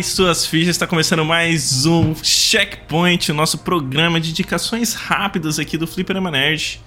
Preparem 0.00 0.02
suas 0.02 0.46
fichas, 0.46 0.70
está 0.70 0.86
começando 0.86 1.24
mais 1.24 1.84
um 1.84 2.14
Checkpoint, 2.14 3.30
o 3.30 3.34
nosso 3.34 3.58
programa 3.58 4.18
de 4.18 4.30
indicações 4.30 4.94
rápidas 4.94 5.58
aqui 5.58 5.76
do 5.76 5.86
Flipperama 5.86 6.30
Nerd. 6.30 6.80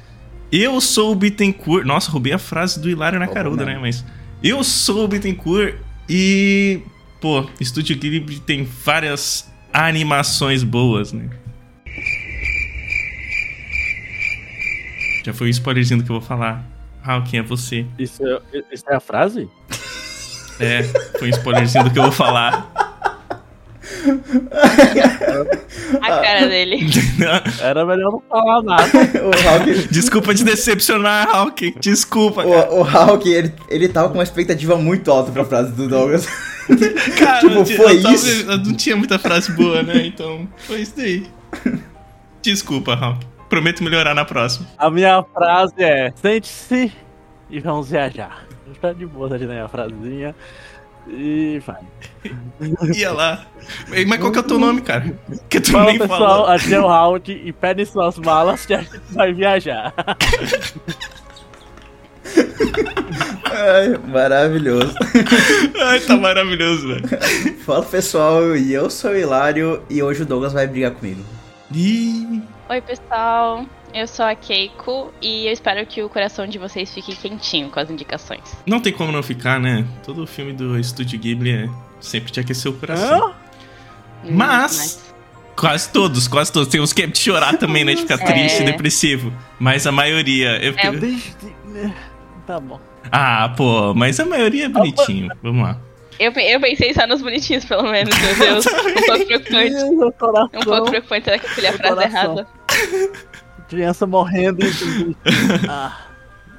Eu 0.51 0.81
sou 0.81 1.11
o 1.11 1.15
Bittencourt. 1.15 1.85
Nossa, 1.85 2.09
roubei 2.09 2.33
a 2.33 2.39
frase 2.39 2.79
do 2.79 2.89
Hilário 2.89 3.19
na 3.19 3.27
caruda, 3.27 3.65
né? 3.65 3.77
Mas 3.79 4.03
eu 4.43 4.63
sou 4.63 5.05
o 5.05 5.07
Bittencourt 5.07 5.75
e. 6.09 6.81
Pô, 7.21 7.47
Estúdio 7.59 7.95
Ghibli 7.95 8.39
tem 8.39 8.63
várias 8.63 9.51
animações 9.71 10.63
boas, 10.63 11.13
né? 11.13 11.29
Já 15.23 15.33
foi 15.33 15.47
o 15.47 15.51
spoilerzinho 15.51 15.99
do 15.99 16.05
que 16.05 16.11
eu 16.11 16.19
vou 16.19 16.27
falar. 16.27 16.65
Ah, 17.03 17.21
quem 17.21 17.39
é 17.39 17.43
você? 17.43 17.85
Isso 17.99 18.23
é, 18.25 18.63
isso 18.71 18.85
é 18.89 18.95
a 18.95 18.99
frase? 18.99 19.47
É, 20.59 20.83
foi 21.17 21.27
um 21.27 21.31
spoilerzinho 21.31 21.83
do 21.83 21.91
que 21.91 21.99
eu 21.99 22.03
vou 22.03 22.11
falar. 22.11 22.82
A 26.01 26.21
cara 26.21 26.47
dele. 26.47 26.79
Era 27.61 27.85
melhor 27.85 28.11
não 28.11 28.23
falar 28.29 28.61
nada. 28.63 28.89
o 29.23 29.31
Hulk, 29.31 29.87
Desculpa 29.89 30.33
te 30.33 30.43
decepcionar, 30.43 31.29
Hulk. 31.31 31.75
Desculpa, 31.79 32.43
o, 32.45 32.79
o 32.79 32.83
Hulk 32.83 33.29
ele, 33.29 33.53
ele 33.69 33.87
tava 33.89 34.09
com 34.09 34.15
uma 34.15 34.23
expectativa 34.23 34.75
muito 34.75 35.11
alta 35.11 35.31
pra 35.31 35.45
frase 35.45 35.71
do 35.73 35.87
Douglas. 35.87 36.27
Cara, 37.17 37.39
tipo, 37.39 37.65
foi 37.65 37.97
eu 37.97 38.01
tava- 38.03 38.15
isso? 38.15 38.49
eu 38.49 38.57
não 38.57 38.73
tinha 38.73 38.95
muita 38.95 39.19
frase 39.19 39.51
boa, 39.51 39.83
né? 39.83 40.05
Então, 40.05 40.47
foi 40.57 40.81
isso 40.81 40.93
daí. 40.95 41.25
Desculpa, 42.41 42.95
Hulk. 42.95 43.25
Prometo 43.49 43.83
melhorar 43.83 44.15
na 44.15 44.25
próxima. 44.25 44.67
A 44.77 44.89
minha 44.89 45.23
frase 45.33 45.75
é: 45.77 46.11
sente-se 46.15 46.91
e 47.49 47.59
vamos 47.59 47.89
viajar. 47.89 48.45
Tá 48.81 48.91
de 48.91 49.05
boa 49.05 49.33
ali 49.33 49.45
na 49.45 49.53
minha 49.53 49.67
frasinha. 49.69 50.35
E 51.07 51.61
vai. 51.65 51.81
Ia 52.95 53.11
lá. 53.11 53.45
Mas 54.07 54.19
qual 54.19 54.31
que 54.31 54.37
é 54.37 54.41
o 54.41 54.43
teu 54.43 54.59
nome, 54.59 54.81
cara? 54.81 55.13
Que 55.49 55.59
tu 55.59 55.71
Fala 55.71 55.85
nem 55.85 55.99
pessoal, 55.99 56.19
falou. 56.19 56.45
aqui 56.47 56.73
é 56.73 56.79
o 56.79 56.87
Hulk 56.87 57.31
e 57.45 57.51
pedem 57.51 57.85
suas 57.85 58.17
malas 58.17 58.65
que 58.65 58.73
a 58.73 58.81
gente 58.81 58.99
vai 59.11 59.33
viajar. 59.33 59.93
Ai, 63.51 63.97
maravilhoso. 64.07 64.93
Ai, 65.85 65.99
tá 65.99 66.15
maravilhoso, 66.17 66.87
velho. 66.87 67.57
Fala 67.65 67.83
pessoal, 67.83 68.55
e 68.55 68.73
eu 68.73 68.89
sou 68.89 69.11
o 69.11 69.17
Hilário 69.17 69.83
e 69.89 70.01
hoje 70.01 70.23
o 70.23 70.25
Douglas 70.25 70.53
vai 70.53 70.65
brigar 70.67 70.91
comigo. 70.91 71.23
Ih, 71.73 72.41
Oi, 72.69 72.81
pessoal. 72.81 73.65
Eu 73.93 74.07
sou 74.07 74.25
a 74.25 74.33
Keiko 74.35 75.13
e 75.21 75.45
eu 75.45 75.53
espero 75.53 75.85
que 75.85 76.01
o 76.01 76.09
coração 76.09 76.47
de 76.47 76.57
vocês 76.57 76.91
fique 76.93 77.15
quentinho 77.15 77.69
com 77.69 77.79
as 77.79 77.89
indicações. 77.91 78.41
não 78.65 78.79
tem 78.79 78.91
como 78.91 79.11
não 79.11 79.21
ficar, 79.21 79.59
né? 79.59 79.85
Todo 80.03 80.25
filme 80.25 80.51
do 80.51 80.79
Estúdio 80.79 81.19
Ghibli 81.19 81.51
é 81.51 81.69
sempre 81.99 82.31
te 82.31 82.39
aquecer 82.39 82.71
o 82.71 82.75
coração. 82.75 83.27
Hã? 83.27 83.33
Hum, 84.25 84.29
Mas- 84.31 85.03
Quase 85.55 85.91
todos, 85.91 86.27
quase 86.27 86.51
todos. 86.51 86.67
Tem 86.67 86.81
uns 86.81 86.91
que 86.91 87.03
é 87.03 87.07
de 87.07 87.15
chorar 87.19 87.55
também, 87.59 87.85
né? 87.85 87.93
De 87.93 88.01
ficar 88.01 88.15
É. 88.21 88.25
triste 88.25 88.63
e 88.63 88.65
depressivo. 88.65 89.31
Mas 89.59 89.85
a 89.85 89.91
maioria. 89.91 90.57
eu 90.57 90.73
fico- 90.73 91.05
É. 91.77 91.93
Tá 92.47 92.59
bom. 92.59 92.79
Ah, 93.11 93.53
pô, 93.55 93.93
mas 93.93 94.19
a 94.19 94.25
maioria 94.25 94.65
é 94.65 94.69
bonitinho. 94.69 95.29
Vamos 95.43 95.63
lá. 95.63 95.77
Eu, 96.19 96.31
eu 96.31 96.59
pensei 96.59 96.91
só 96.95 97.05
nos 97.05 97.21
bonitinhos, 97.21 97.65
pelo 97.65 97.83
menos, 97.83 98.15
meu 98.19 98.35
Deus. 98.35 98.65
Um 98.73 99.05
pouco 99.05 99.25
preocupante. 99.27 99.95
Meu 99.95 100.11
coração. 100.13 100.49
Um 100.55 100.59
pouco 100.63 100.89
preocupante. 100.89 101.25
Será 101.25 101.37
que 101.37 101.45
eu 101.45 101.49
escolhi 101.49 101.67
a 101.67 101.73
frase 101.73 102.03
errada? 102.03 102.47
Criança 103.67 104.05
morrendo. 104.05 104.63
e- 104.65 105.15
Ah, 105.69 105.97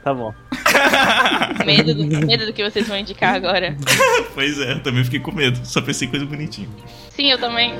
tá 0.02 0.12
bom. 0.14 0.34
Medo 1.64 1.94
do, 1.94 2.04
medo 2.26 2.46
do 2.46 2.52
que 2.52 2.62
vocês 2.68 2.86
vão 2.86 2.96
indicar 2.96 3.34
agora. 3.34 3.76
Pois 4.34 4.58
é, 4.60 4.72
eu 4.72 4.82
também 4.82 5.04
fiquei 5.04 5.20
com 5.20 5.32
medo. 5.32 5.58
Só 5.64 5.80
pensei 5.80 6.08
coisa 6.08 6.26
bonitinha. 6.26 6.68
Sim, 7.10 7.30
eu 7.30 7.38
também. 7.38 7.74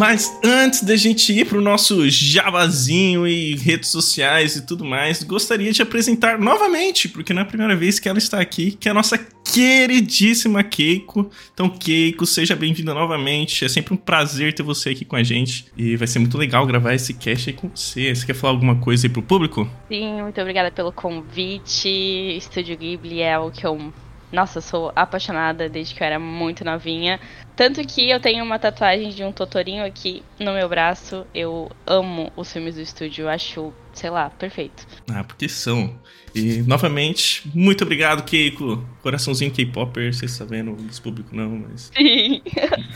Mas 0.00 0.34
antes 0.42 0.82
da 0.82 0.96
gente 0.96 1.30
ir 1.30 1.44
pro 1.44 1.60
nosso 1.60 2.08
jabazinho 2.08 3.28
e 3.28 3.54
redes 3.54 3.90
sociais 3.90 4.56
e 4.56 4.64
tudo 4.64 4.82
mais, 4.82 5.22
gostaria 5.22 5.70
de 5.72 5.82
apresentar 5.82 6.38
novamente, 6.38 7.06
porque 7.06 7.34
não 7.34 7.42
é 7.42 7.44
a 7.44 7.46
primeira 7.46 7.76
vez 7.76 7.98
que 7.98 8.08
ela 8.08 8.16
está 8.16 8.40
aqui, 8.40 8.70
que 8.70 8.88
é 8.88 8.92
a 8.92 8.94
nossa 8.94 9.18
queridíssima 9.52 10.64
Keiko. 10.64 11.30
Então, 11.52 11.68
Keiko, 11.68 12.24
seja 12.24 12.56
bem-vinda 12.56 12.94
novamente. 12.94 13.62
É 13.62 13.68
sempre 13.68 13.92
um 13.92 13.96
prazer 13.98 14.54
ter 14.54 14.62
você 14.62 14.88
aqui 14.88 15.04
com 15.04 15.16
a 15.16 15.22
gente. 15.22 15.66
E 15.76 15.98
vai 15.98 16.08
ser 16.08 16.18
muito 16.18 16.38
legal 16.38 16.66
gravar 16.66 16.94
esse 16.94 17.12
cast 17.12 17.50
aí 17.50 17.54
com 17.54 17.68
você. 17.68 18.14
Você 18.14 18.24
quer 18.24 18.34
falar 18.34 18.54
alguma 18.54 18.76
coisa 18.76 19.06
aí 19.06 19.12
pro 19.12 19.20
público? 19.20 19.68
Sim, 19.86 20.22
muito 20.22 20.40
obrigada 20.40 20.70
pelo 20.70 20.92
convite. 20.92 21.90
Estúdio 22.38 22.74
Ghibli 22.74 23.20
é 23.20 23.38
o 23.38 23.50
que 23.50 23.66
eu. 23.66 23.92
Nossa, 24.32 24.60
sou 24.60 24.92
apaixonada 24.94 25.68
desde 25.68 25.94
que 25.94 26.02
eu 26.02 26.06
era 26.06 26.18
muito 26.18 26.64
novinha. 26.64 27.18
Tanto 27.56 27.84
que 27.84 28.08
eu 28.08 28.20
tenho 28.20 28.44
uma 28.44 28.58
tatuagem 28.58 29.10
de 29.10 29.24
um 29.24 29.32
Totorinho 29.32 29.84
aqui 29.84 30.22
no 30.38 30.52
meu 30.52 30.68
braço. 30.68 31.26
Eu 31.34 31.70
amo 31.86 32.32
os 32.36 32.52
filmes 32.52 32.76
do 32.76 32.80
estúdio, 32.80 33.28
acho, 33.28 33.72
sei 33.92 34.08
lá, 34.08 34.30
perfeito. 34.30 34.86
Ah, 35.10 35.24
porque 35.24 35.48
são. 35.48 35.98
E 36.34 36.62
novamente, 36.62 37.50
muito 37.54 37.82
obrigado, 37.82 38.22
Keiko. 38.24 38.84
Coraçãozinho 39.02 39.50
K-Popper, 39.50 40.14
vocês 40.14 40.30
sabendo, 40.30 40.74
dos 40.74 41.00
público 41.00 41.34
não, 41.34 41.64
mas 41.68 41.90
Sim. 41.96 42.40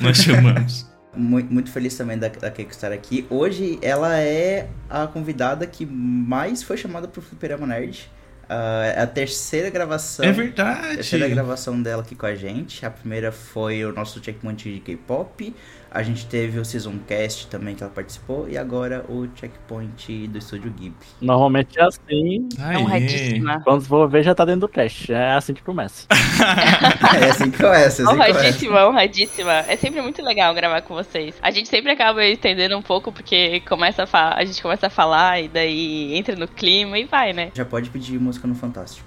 nós 0.01 0.19
chamamos. 0.19 0.95
Muito, 1.17 1.53
muito 1.53 1.71
feliz 1.71 1.97
também 1.97 2.19
da, 2.19 2.29
da 2.29 2.51
Keiko 2.51 2.71
estar 2.71 2.93
aqui. 2.93 3.27
Hoje 3.29 3.79
ela 3.83 4.19
é 4.19 4.69
a 4.89 5.07
convidada 5.07 5.67
que 5.67 5.85
mais 5.85 6.63
foi 6.63 6.77
chamada 6.77 7.09
pro 7.09 7.21
Fliperama 7.21 7.67
Nerd. 7.67 8.09
Ah, 8.49 8.85
é 8.87 9.03
a 9.03 9.07
terceira 9.07 9.71
gravação. 9.71 10.25
É 10.25 10.33
verdade. 10.33 10.97
Terceira 10.97 11.29
gravação 11.29 11.81
dela 11.81 12.03
aqui 12.03 12.15
com 12.15 12.27
a 12.27 12.35
gente. 12.35 12.85
A 12.85 12.91
primeira 12.91 13.33
foi 13.33 13.85
o 13.85 13.93
nosso 13.93 14.23
checkpoint 14.23 14.73
de 14.73 14.81
K-pop. 14.81 15.55
A 15.95 16.03
gente 16.03 16.27
teve 16.27 16.59
o 16.59 16.65
Season 16.65 16.99
Cast 17.07 17.47
também 17.47 17.77
que 17.77 17.85
ela 17.85 17.93
participou. 17.93 18.49
E 18.49 18.59
agora 18.59 19.05
o 19.09 19.29
checkpoint 19.33 20.27
do 20.27 20.39
Estúdio 20.39 20.73
Ghibli. 20.73 20.97
Normalmente 21.21 21.79
é 21.79 21.85
assim. 21.85 22.49
Aê. 22.59 22.77
Honradíssima. 22.79 23.61
Quando 23.63 23.83
for 23.83 24.11
ver, 24.11 24.25
já 24.25 24.35
tá 24.35 24.45
dentro 24.45 24.63
do 24.63 24.69
teste. 24.69 25.13
É 25.25 25.35
assim 25.35 25.55
que 25.55 25.63
começa. 25.63 26.07
é 26.11 27.31
assim 27.31 27.51
que 27.51 27.59
começa, 27.59 27.85
é 27.85 27.87
assim 27.87 28.03
que 28.03 28.09
começa. 28.09 28.13
Honradíssima, 28.13 28.89
honradíssima. 28.89 29.53
É 29.69 29.77
sempre 29.77 30.03
muito 30.03 30.21
legal 30.23 30.53
gravar 30.53 30.83
com 30.83 30.95
vocês. 30.95 31.37
A 31.41 31.53
gente 31.53 31.69
sempre 31.69 31.93
acaba 31.93 32.25
estendendo 32.25 32.77
um 32.77 32.83
pouco, 32.83 33.13
porque 33.13 33.61
começa 33.61 34.09
a, 34.13 34.39
a 34.39 34.45
gente 34.45 34.61
começa 34.61 34.89
a 34.89 34.91
falar 34.91 35.41
e 35.41 35.49
daí 35.49 36.17
entra 36.17 36.35
no 36.35 36.49
clima 36.49 36.99
e 36.99 37.05
vai, 37.05 37.33
né? 37.33 37.53
Já 37.55 37.65
pode 37.65 37.91
pedir 37.91 38.19
música 38.19 38.49
no 38.49 38.57
Fantástico. 38.57 39.07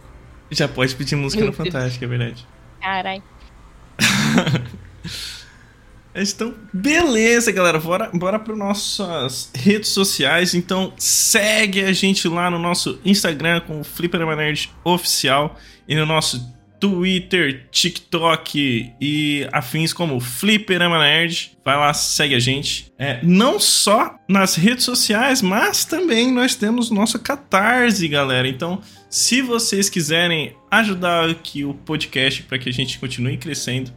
Já 0.50 0.68
pode 0.68 0.96
pedir 0.96 1.18
música 1.18 1.44
no. 1.44 1.52
Fantástico, 1.52 2.06
é 2.06 2.08
verdade. 2.08 2.48
Carai. 2.80 3.22
Então, 6.18 6.54
beleza, 6.74 7.52
galera. 7.52 7.80
Bora, 7.80 8.10
bora 8.14 8.40
para 8.40 8.56
nossas 8.56 9.52
redes 9.56 9.90
sociais. 9.90 10.54
Então, 10.54 10.94
segue 10.98 11.84
a 11.84 11.94
gente 11.94 12.28
lá 12.28 12.50
no 12.50 12.58
nosso 12.58 13.00
Instagram 13.06 13.62
com 13.62 13.82
o 13.82 13.84
Flipperama 13.84 14.36
Nerd 14.36 14.72
Oficial 14.84 15.56
e 15.88 15.96
no 15.96 16.06
nosso 16.06 16.58
Twitter, 16.80 17.68
TikTok 17.72 18.94
e 19.02 19.48
afins 19.52 19.94
como 19.94 20.20
Flipperama 20.20 21.00
Nerd. 21.00 21.58
Vai 21.64 21.76
lá, 21.76 21.94
segue 21.94 22.36
a 22.36 22.40
gente. 22.40 22.92
É, 22.98 23.20
não 23.24 23.60
só 23.60 24.16
nas 24.28 24.56
redes 24.56 24.86
sociais, 24.86 25.42
mas 25.42 25.86
também 25.86 26.32
nós 26.32 26.56
temos 26.56 26.90
nosso 26.90 27.20
Catarse, 27.20 28.08
galera. 28.08 28.48
Então, 28.48 28.82
se 29.10 29.42
vocês 29.42 29.90
quiserem 29.90 30.56
ajudar 30.70 31.30
aqui 31.30 31.64
o 31.64 31.74
podcast 31.74 32.44
para 32.44 32.58
que 32.58 32.70
a 32.70 32.74
gente 32.74 33.00
continue 33.00 33.38
crescendo, 33.38 33.92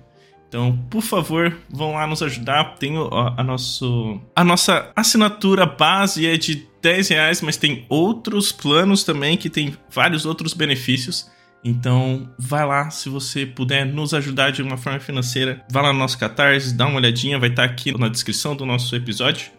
então, 0.50 0.76
por 0.90 1.00
favor, 1.00 1.56
vão 1.70 1.92
lá 1.92 2.08
nos 2.08 2.24
ajudar. 2.24 2.74
Tem 2.74 2.94
a, 3.36 3.44
nosso, 3.44 4.20
a 4.34 4.42
nossa 4.42 4.90
assinatura 4.96 5.64
base 5.64 6.26
é 6.26 6.36
de 6.36 6.66
10 6.82 7.08
reais, 7.08 7.40
mas 7.40 7.56
tem 7.56 7.86
outros 7.88 8.50
planos 8.50 9.04
também 9.04 9.36
que 9.36 9.48
tem 9.48 9.76
vários 9.88 10.26
outros 10.26 10.52
benefícios. 10.52 11.30
Então, 11.62 12.28
vai 12.36 12.66
lá, 12.66 12.90
se 12.90 13.08
você 13.08 13.46
puder 13.46 13.86
nos 13.86 14.12
ajudar 14.12 14.50
de 14.50 14.60
uma 14.60 14.76
forma 14.76 14.98
financeira, 14.98 15.64
vai 15.70 15.84
lá 15.84 15.92
no 15.92 16.00
nosso 16.00 16.18
Catarse, 16.18 16.74
dá 16.74 16.84
uma 16.88 16.96
olhadinha, 16.96 17.38
vai 17.38 17.50
estar 17.50 17.62
aqui 17.62 17.96
na 17.96 18.08
descrição 18.08 18.56
do 18.56 18.66
nosso 18.66 18.96
episódio. 18.96 19.52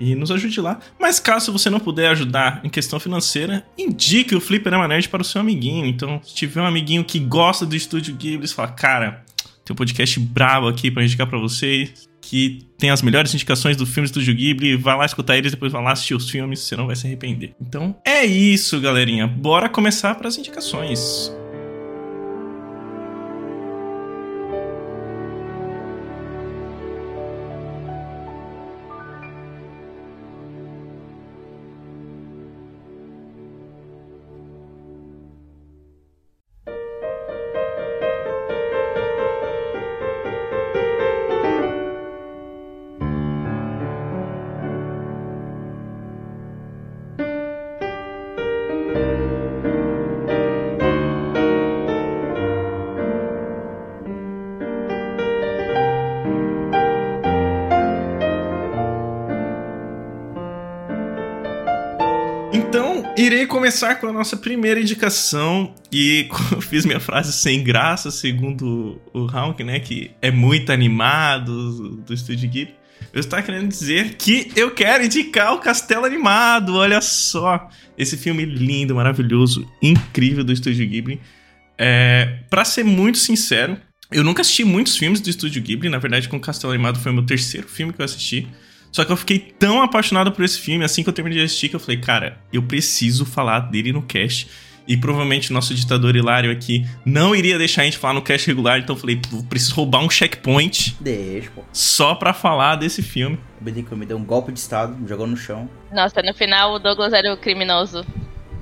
e 0.00 0.14
nos 0.14 0.30
ajude 0.30 0.60
lá. 0.62 0.78
Mas 0.98 1.20
caso 1.20 1.52
você 1.52 1.68
não 1.68 1.80
puder 1.80 2.08
ajudar 2.10 2.60
em 2.64 2.70
questão 2.70 2.98
financeira, 2.98 3.66
indique 3.76 4.34
o 4.34 4.40
Fliperama 4.40 4.88
Nerd 4.88 5.10
para 5.10 5.20
o 5.20 5.24
seu 5.24 5.42
amiguinho. 5.42 5.84
Então, 5.84 6.22
se 6.24 6.34
tiver 6.34 6.62
um 6.62 6.66
amiguinho 6.66 7.04
que 7.04 7.18
gosta 7.18 7.66
do 7.66 7.76
Estúdio 7.76 8.14
Ghibli, 8.14 8.46
fala, 8.48 8.68
cara, 8.68 9.24
tem 9.68 9.74
um 9.74 9.76
podcast 9.76 10.18
brabo 10.18 10.66
aqui 10.66 10.90
para 10.90 11.04
indicar 11.04 11.26
para 11.26 11.38
vocês, 11.38 12.08
que 12.22 12.66
tem 12.78 12.90
as 12.90 13.02
melhores 13.02 13.34
indicações 13.34 13.76
do 13.76 13.84
filme 13.84 14.06
Estúdio 14.06 14.34
Ghibli, 14.34 14.76
vai 14.76 14.96
lá 14.96 15.04
escutar 15.04 15.36
eles, 15.36 15.52
depois 15.52 15.70
vai 15.70 15.82
lá 15.82 15.92
assistir 15.92 16.14
os 16.14 16.30
filmes, 16.30 16.60
você 16.60 16.74
não 16.74 16.86
vai 16.86 16.96
se 16.96 17.06
arrepender. 17.06 17.54
Então, 17.60 17.94
é 18.04 18.24
isso, 18.24 18.80
galerinha. 18.80 19.26
Bora 19.26 19.68
começar 19.68 20.14
para 20.14 20.26
as 20.26 20.38
indicações. 20.38 21.30
Irei 63.28 63.46
começar 63.46 63.96
com 63.96 64.08
a 64.08 64.12
nossa 64.12 64.36
primeira 64.36 64.80
indicação. 64.80 65.74
E 65.92 66.28
fiz 66.68 66.84
minha 66.84 67.00
frase 67.00 67.32
sem 67.32 67.62
graça, 67.62 68.10
segundo 68.10 69.00
o 69.14 69.26
Hawk, 69.30 69.62
né? 69.62 69.78
Que 69.80 70.10
é 70.20 70.30
muito 70.30 70.72
animado 70.72 71.96
do 71.96 72.12
Estúdio 72.12 72.48
Ghibli. 72.48 72.74
Eu 73.12 73.20
estava 73.20 73.42
querendo 73.42 73.68
dizer 73.68 74.16
que 74.16 74.50
eu 74.56 74.70
quero 74.72 75.04
indicar 75.04 75.54
o 75.54 75.60
Castelo 75.60 76.04
Animado. 76.04 76.74
Olha 76.74 77.00
só, 77.00 77.68
esse 77.96 78.16
filme 78.16 78.44
lindo, 78.44 78.94
maravilhoso, 78.94 79.66
incrível 79.80 80.42
do 80.42 80.52
Estúdio 80.52 80.86
Ghibli. 80.86 81.20
É, 81.78 82.40
para 82.50 82.64
ser 82.64 82.84
muito 82.84 83.18
sincero, 83.18 83.78
eu 84.10 84.24
nunca 84.24 84.40
assisti 84.40 84.64
muitos 84.64 84.96
filmes 84.96 85.20
do 85.20 85.30
Estúdio 85.30 85.62
Ghibli. 85.62 85.88
Na 85.88 85.98
verdade, 85.98 86.28
com 86.28 86.36
o 86.36 86.40
Castelo 86.40 86.72
Animado 86.72 86.98
foi 86.98 87.12
o 87.12 87.14
meu 87.14 87.24
terceiro 87.24 87.68
filme 87.68 87.92
que 87.92 88.00
eu 88.00 88.04
assisti. 88.04 88.48
Só 88.92 89.04
que 89.04 89.12
eu 89.12 89.16
fiquei 89.16 89.38
tão 89.38 89.82
apaixonado 89.82 90.32
por 90.32 90.44
esse 90.44 90.58
filme, 90.58 90.84
assim 90.84 91.02
que 91.02 91.08
eu 91.08 91.12
terminei 91.12 91.38
de 91.38 91.44
assistir, 91.44 91.68
que 91.68 91.76
eu 91.76 91.80
falei, 91.80 91.98
cara, 91.98 92.38
eu 92.52 92.62
preciso 92.62 93.24
falar 93.24 93.60
dele 93.60 93.92
no 93.92 94.02
cast. 94.02 94.48
E 94.88 94.96
provavelmente 94.96 95.50
o 95.50 95.54
nosso 95.54 95.74
ditador 95.74 96.16
Hilário 96.16 96.50
aqui 96.50 96.86
não 97.04 97.36
iria 97.36 97.58
deixar 97.58 97.82
a 97.82 97.84
gente 97.84 97.98
falar 97.98 98.14
no 98.14 98.22
cast 98.22 98.46
regular, 98.46 98.78
então 98.78 98.96
eu 98.96 99.00
falei, 99.00 99.20
preciso 99.46 99.74
roubar 99.74 100.02
um 100.02 100.08
checkpoint. 100.08 100.96
Deixa, 100.98 101.50
pô. 101.54 101.62
Só 101.74 102.14
pra 102.14 102.32
falar 102.32 102.76
desse 102.76 103.02
filme. 103.02 103.38
O 103.60 103.64
Benico 103.64 103.94
me 103.94 104.06
deu 104.06 104.16
um 104.16 104.24
golpe 104.24 104.50
de 104.50 104.58
estado, 104.58 104.96
me 104.96 105.06
jogou 105.06 105.26
no 105.26 105.36
chão. 105.36 105.68
Nossa, 105.92 106.22
no 106.22 106.32
final 106.32 106.72
o 106.72 106.78
Douglas 106.78 107.12
era 107.12 107.34
o 107.34 107.36
criminoso. 107.36 108.02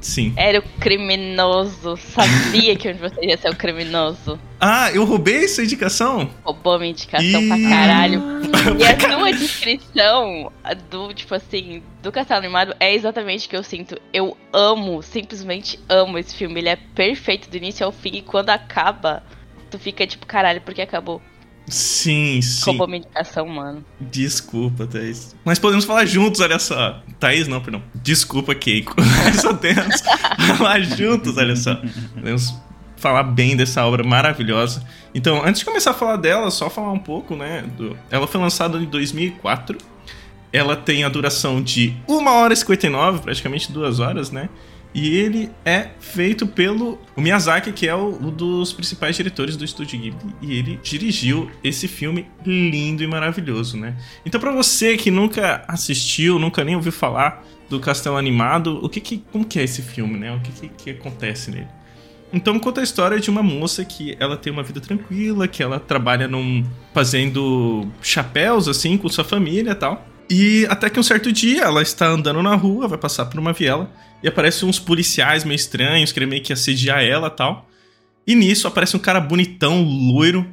Sim. 0.07 0.33
Era 0.37 0.61
o 0.61 0.63
criminoso. 0.63 1.97
Sabia 1.97 2.77
que 2.77 2.93
você 2.93 3.27
ia 3.27 3.37
ser 3.37 3.51
o 3.51 3.57
criminoso. 3.57 4.39
Ah, 4.59 4.91
eu 4.91 5.05
roubei 5.05 5.45
essa 5.45 5.63
indicação? 5.63 6.31
Roubou 6.43 6.79
minha 6.79 6.91
indicação 6.91 7.43
Ih... 7.43 7.47
pra 7.47 7.69
caralho. 7.69 8.23
E 8.81 8.85
a 8.87 8.99
sua 8.99 9.31
descrição 9.31 10.51
do, 10.89 11.13
tipo 11.13 11.35
assim, 11.35 11.83
do 12.03 12.11
Castelo 12.11 12.39
Animado 12.39 12.75
é 12.81 12.95
exatamente 12.95 13.47
o 13.47 13.51
que 13.51 13.57
eu 13.57 13.63
sinto. 13.63 14.01
Eu 14.15 14.35
amo, 14.55 15.03
simplesmente 15.03 15.79
amo 15.91 16.17
esse 16.17 16.35
filme. 16.35 16.59
Ele 16.59 16.71
é 16.71 16.77
perfeito 16.77 17.51
do 17.51 17.57
início 17.59 17.85
ao 17.85 17.93
fim. 17.93 18.15
E 18.15 18.23
quando 18.23 18.49
acaba, 18.49 19.23
tu 19.71 19.79
fica 19.79 20.07
tipo, 20.07 20.27
caralho, 20.27 20.63
por 20.63 20.73
que 20.73 20.81
acabou? 20.81 21.21
Sim, 21.67 22.41
sim. 22.41 22.65
Roubou 22.71 22.87
minha 22.87 22.99
indicação, 22.99 23.47
mano. 23.49 23.85
Desculpa, 24.01 24.87
Thaís. 24.87 25.35
Mas 25.45 25.59
podemos 25.59 25.85
falar 25.85 26.07
juntos, 26.07 26.41
olha 26.41 26.59
só. 26.59 27.03
Thaís, 27.19 27.49
não, 27.49 27.61
perdão. 27.61 27.83
Desculpa, 27.95 28.55
Keiko. 28.55 28.95
só 29.41 29.53
temos 29.55 30.01
falar 30.57 30.81
juntos, 30.81 31.37
olha 31.37 31.57
só. 31.57 31.81
Podemos 32.15 32.55
falar 32.97 33.25
bem 33.25 33.57
dessa 33.57 33.85
obra 33.85 34.05
maravilhosa. 34.05 34.83
Então, 35.15 35.45
antes 35.45 35.61
de 35.61 35.65
começar 35.65 35.91
a 35.91 35.95
falar 35.95 36.17
dela, 36.17 36.51
só 36.51 36.71
falar 36.71 36.93
um 36.93 36.99
pouco, 36.99 37.35
né? 37.35 37.65
Do... 37.77 37.97
Ela 38.11 38.27
foi 38.27 38.41
lançada 38.41 38.79
em 38.79 38.85
2004. 38.85 39.77
Ela 40.53 40.77
tem 40.77 41.05
a 41.05 41.09
duração 41.09 41.61
de 41.61 41.95
1 42.09 42.27
hora 42.27 42.53
e 42.53 42.57
59, 42.57 43.21
praticamente 43.21 43.73
2 43.73 44.01
horas, 44.01 44.31
né? 44.31 44.49
E 44.95 45.15
ele 45.17 45.51
é 45.65 45.91
feito 46.01 46.47
pelo 46.47 46.99
Miyazaki, 47.17 47.73
que 47.73 47.87
é 47.87 47.95
o, 47.95 48.17
um 48.19 48.31
dos 48.31 48.73
principais 48.73 49.15
diretores 49.15 49.57
do 49.57 49.65
estúdio 49.65 49.99
Ghibli, 49.99 50.35
e 50.41 50.59
ele 50.59 50.81
dirigiu 50.83 51.51
esse 51.63 51.87
filme 51.87 52.27
lindo 52.45 53.03
e 53.03 53.07
maravilhoso, 53.07 53.77
né? 53.77 53.95
Então, 54.25 54.41
para 54.41 54.53
você 54.53 54.97
que 54.97 55.11
nunca 55.11 55.65
assistiu, 55.69 56.39
nunca 56.39 56.65
nem 56.65 56.75
ouviu 56.75 56.93
falar 56.93 57.45
do 57.69 57.81
Castelo 57.81 58.17
Animado, 58.17 58.79
o 58.83 58.89
que, 58.89 59.01
que 59.01 59.19
como 59.31 59.45
que 59.45 59.59
é 59.59 59.65
esse 59.65 59.83
filme, 59.83 60.19
né? 60.19 60.35
O 60.35 60.41
que, 60.41 60.53
que, 60.53 60.69
que 60.69 60.91
acontece 60.91 61.51
nele? 61.51 61.69
Então 62.33 62.59
conta 62.59 62.81
a 62.81 62.85
história 62.85 63.19
de 63.21 63.31
uma 63.31 63.43
moça 63.43 63.85
que 63.85 64.17
ela 64.19 64.37
tem 64.37 64.53
uma 64.53 64.63
vida 64.63 64.81
tranquila, 64.81 65.47
que 65.47 65.63
ela 65.63 65.79
trabalha 65.79 66.27
num 66.27 66.65
fazendo 66.93 67.89
chapéus 68.03 68.69
assim 68.69 68.99
com 68.99 69.09
sua 69.09 69.25
família 69.25 69.71
e 69.71 69.75
tal. 69.75 70.07
E 70.29 70.67
até 70.69 70.91
que 70.91 70.99
um 70.99 71.03
certo 71.03 71.33
dia 71.33 71.63
ela 71.63 71.83
está 71.83 72.09
andando 72.09 72.43
na 72.43 72.55
rua, 72.55 72.89
vai 72.89 72.99
passar 72.99 73.27
por 73.27 73.39
uma 73.39 73.53
viela 73.53 73.91
e 74.23 74.29
aparecem 74.29 74.69
uns 74.69 74.79
policiais 74.79 75.45
meio 75.45 75.57
estranhos, 75.57 76.13
querendo 76.13 76.31
meio 76.31 76.43
que 76.43 76.53
assediar 76.53 77.03
ela 77.03 77.31
tal. 77.31 77.69
E 78.27 78.35
nisso 78.35 78.67
aparece 78.67 78.97
um 78.97 79.01
cara 79.01 79.21
bonitão, 79.21 79.85
loiro, 79.85 80.45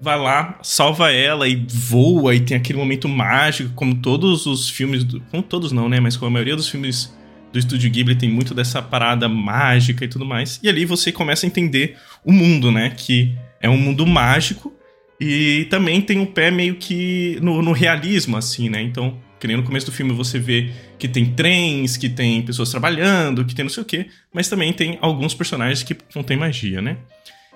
vai 0.00 0.18
lá, 0.18 0.58
salva 0.62 1.12
ela 1.12 1.46
e 1.46 1.64
voa 1.68 2.34
e 2.34 2.40
tem 2.40 2.56
aquele 2.56 2.78
momento 2.78 3.08
mágico, 3.08 3.70
como 3.74 3.94
todos 3.96 4.46
os 4.46 4.68
filmes. 4.68 5.04
Do, 5.04 5.20
como 5.30 5.42
todos 5.42 5.70
não, 5.70 5.88
né? 5.88 6.00
Mas 6.00 6.16
como 6.16 6.28
a 6.28 6.32
maioria 6.32 6.56
dos 6.56 6.68
filmes 6.68 7.14
do 7.52 7.58
estúdio 7.58 7.90
Ghibli 7.90 8.16
tem 8.16 8.28
muito 8.28 8.54
dessa 8.54 8.80
parada 8.80 9.28
mágica 9.28 10.04
e 10.04 10.08
tudo 10.08 10.24
mais. 10.24 10.58
E 10.62 10.68
ali 10.68 10.84
você 10.84 11.12
começa 11.12 11.46
a 11.46 11.48
entender 11.48 11.96
o 12.24 12.32
mundo, 12.32 12.72
né? 12.72 12.90
Que 12.96 13.36
é 13.60 13.68
um 13.68 13.76
mundo 13.76 14.04
mágico 14.06 14.72
e 15.20 15.66
também 15.68 16.00
tem 16.00 16.18
um 16.18 16.26
pé 16.26 16.50
meio 16.50 16.76
que 16.76 17.38
no, 17.42 17.60
no 17.60 17.72
realismo, 17.72 18.36
assim, 18.36 18.68
né? 18.68 18.80
Então 18.80 19.18
que 19.40 19.46
nem 19.46 19.56
no 19.56 19.62
começo 19.62 19.86
do 19.86 19.92
filme 19.92 20.12
você 20.12 20.38
vê 20.38 20.70
que 20.98 21.08
tem 21.08 21.24
trens, 21.24 21.96
que 21.96 22.10
tem 22.10 22.42
pessoas 22.42 22.70
trabalhando, 22.70 23.44
que 23.44 23.54
tem 23.54 23.64
não 23.64 23.70
sei 23.70 23.82
o 23.82 23.86
quê, 23.86 24.06
mas 24.32 24.48
também 24.48 24.70
tem 24.70 24.98
alguns 25.00 25.32
personagens 25.32 25.82
que 25.82 25.96
não 26.14 26.22
tem 26.22 26.36
magia, 26.36 26.82
né? 26.82 26.98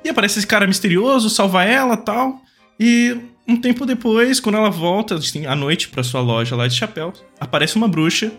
E 0.02 0.08
aparece 0.08 0.38
esse 0.38 0.46
cara 0.46 0.66
misterioso, 0.66 1.28
salva 1.28 1.62
ela 1.62 1.96
tal. 1.96 2.40
E 2.80 3.16
um 3.46 3.56
tempo 3.56 3.84
depois, 3.84 4.40
quando 4.40 4.56
ela 4.56 4.70
volta 4.70 5.16
assim, 5.16 5.46
à 5.46 5.54
noite 5.54 5.88
para 5.88 6.02
sua 6.02 6.22
loja 6.22 6.56
lá 6.56 6.66
de 6.66 6.74
chapéu, 6.74 7.12
aparece 7.38 7.76
uma 7.76 7.86
bruxa. 7.86 8.32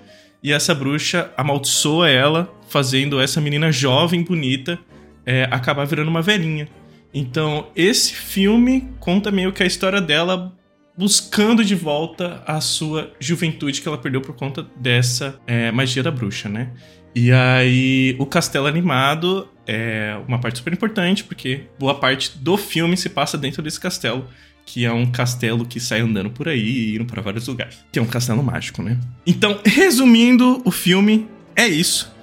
E 0.44 0.52
essa 0.52 0.76
bruxa 0.76 1.32
amaldiçoa 1.38 2.10
ela, 2.10 2.54
fazendo 2.70 3.20
essa 3.20 3.42
menina 3.42 3.72
jovem, 3.72 4.24
bonita, 4.24 4.78
é, 5.26 5.48
acabar 5.50 5.86
virando 5.86 6.10
uma 6.10 6.22
velhinha. 6.22 6.68
Então, 7.16 7.70
esse 7.74 8.14
filme 8.14 8.90
conta 9.00 9.32
meio 9.32 9.54
que 9.54 9.64
a 9.64 9.66
história 9.66 10.02
dela 10.02 10.54
buscando 10.98 11.64
de 11.64 11.74
volta 11.74 12.44
a 12.46 12.60
sua 12.60 13.14
juventude 13.20 13.82
que 13.82 13.88
ela 13.88 13.98
perdeu 13.98 14.20
por 14.20 14.36
conta 14.36 14.68
dessa 14.76 15.40
é, 15.48 15.72
magia 15.72 16.04
da 16.04 16.12
bruxa, 16.12 16.50
né? 16.50 16.72
E 17.16 17.32
aí, 17.32 18.18
o 18.20 18.26
castelo 18.26 18.68
animado 18.68 19.48
é 19.66 20.20
uma 20.28 20.40
parte 20.40 20.58
super 20.58 20.74
importante, 20.74 21.24
porque 21.24 21.62
boa 21.80 21.96
parte 21.96 22.38
do 22.38 22.58
filme 22.58 22.98
se 22.98 23.08
passa 23.08 23.38
dentro 23.38 23.62
desse 23.62 23.80
castelo, 23.80 24.28
que 24.66 24.84
é 24.84 24.92
um 24.92 25.06
castelo 25.06 25.66
que 25.66 25.80
sai 25.80 26.02
andando 26.02 26.30
por 26.30 26.50
aí, 26.50 26.96
indo 26.96 27.06
para 27.06 27.22
vários 27.22 27.48
lugares. 27.48 27.78
Que 27.94 28.00
é 28.00 28.02
um 28.02 28.08
castelo 28.08 28.44
mágico, 28.44 28.84
né? 28.84 29.00
Então, 29.26 29.62
resumindo, 29.66 30.62
o 30.66 30.72
filme 30.72 31.30
é 31.56 31.66
isso. 31.66 32.14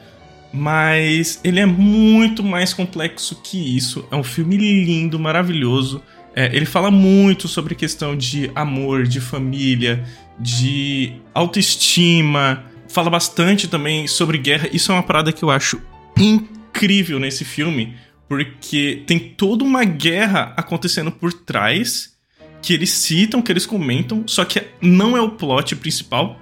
Mas 0.53 1.41
ele 1.43 1.61
é 1.61 1.67
muito 1.67 2.43
mais 2.43 2.75
complexo 2.75 3.41
que 3.43 3.77
isso. 3.77 4.07
É 4.11 4.17
um 4.17 4.23
filme 4.23 4.57
lindo, 4.57 5.19
maravilhoso. 5.19 6.03
É, 6.35 6.55
ele 6.55 6.67
fala 6.67 6.91
muito 6.91 7.49
sobre 7.49 7.75
questão 7.75 8.17
de 8.17 8.51
amor, 8.55 9.05
de 9.05 9.21
família, 9.21 10.05
de 10.39 11.13
autoestima. 11.35 12.65
Fala 12.89 13.09
bastante 13.09 13.69
também 13.69 14.07
sobre 14.07 14.39
guerra. 14.39 14.69
Isso 14.73 14.93
é 14.93 14.95
uma 14.95 15.03
parada 15.03 15.33
que 15.33 15.43
eu 15.43 15.51
acho 15.51 15.81
incrível 16.19 17.19
nesse 17.19 17.45
filme, 17.45 17.95
porque 18.29 19.03
tem 19.07 19.19
toda 19.19 19.65
uma 19.65 19.85
guerra 19.85 20.53
acontecendo 20.57 21.11
por 21.11 21.33
trás 21.33 22.13
que 22.61 22.73
eles 22.73 22.91
citam, 22.91 23.43
que 23.43 23.51
eles 23.51 23.67
comentam, 23.67 24.23
só 24.27 24.45
que 24.45 24.63
não 24.81 25.17
é 25.17 25.21
o 25.21 25.31
plot 25.31 25.75
principal, 25.77 26.39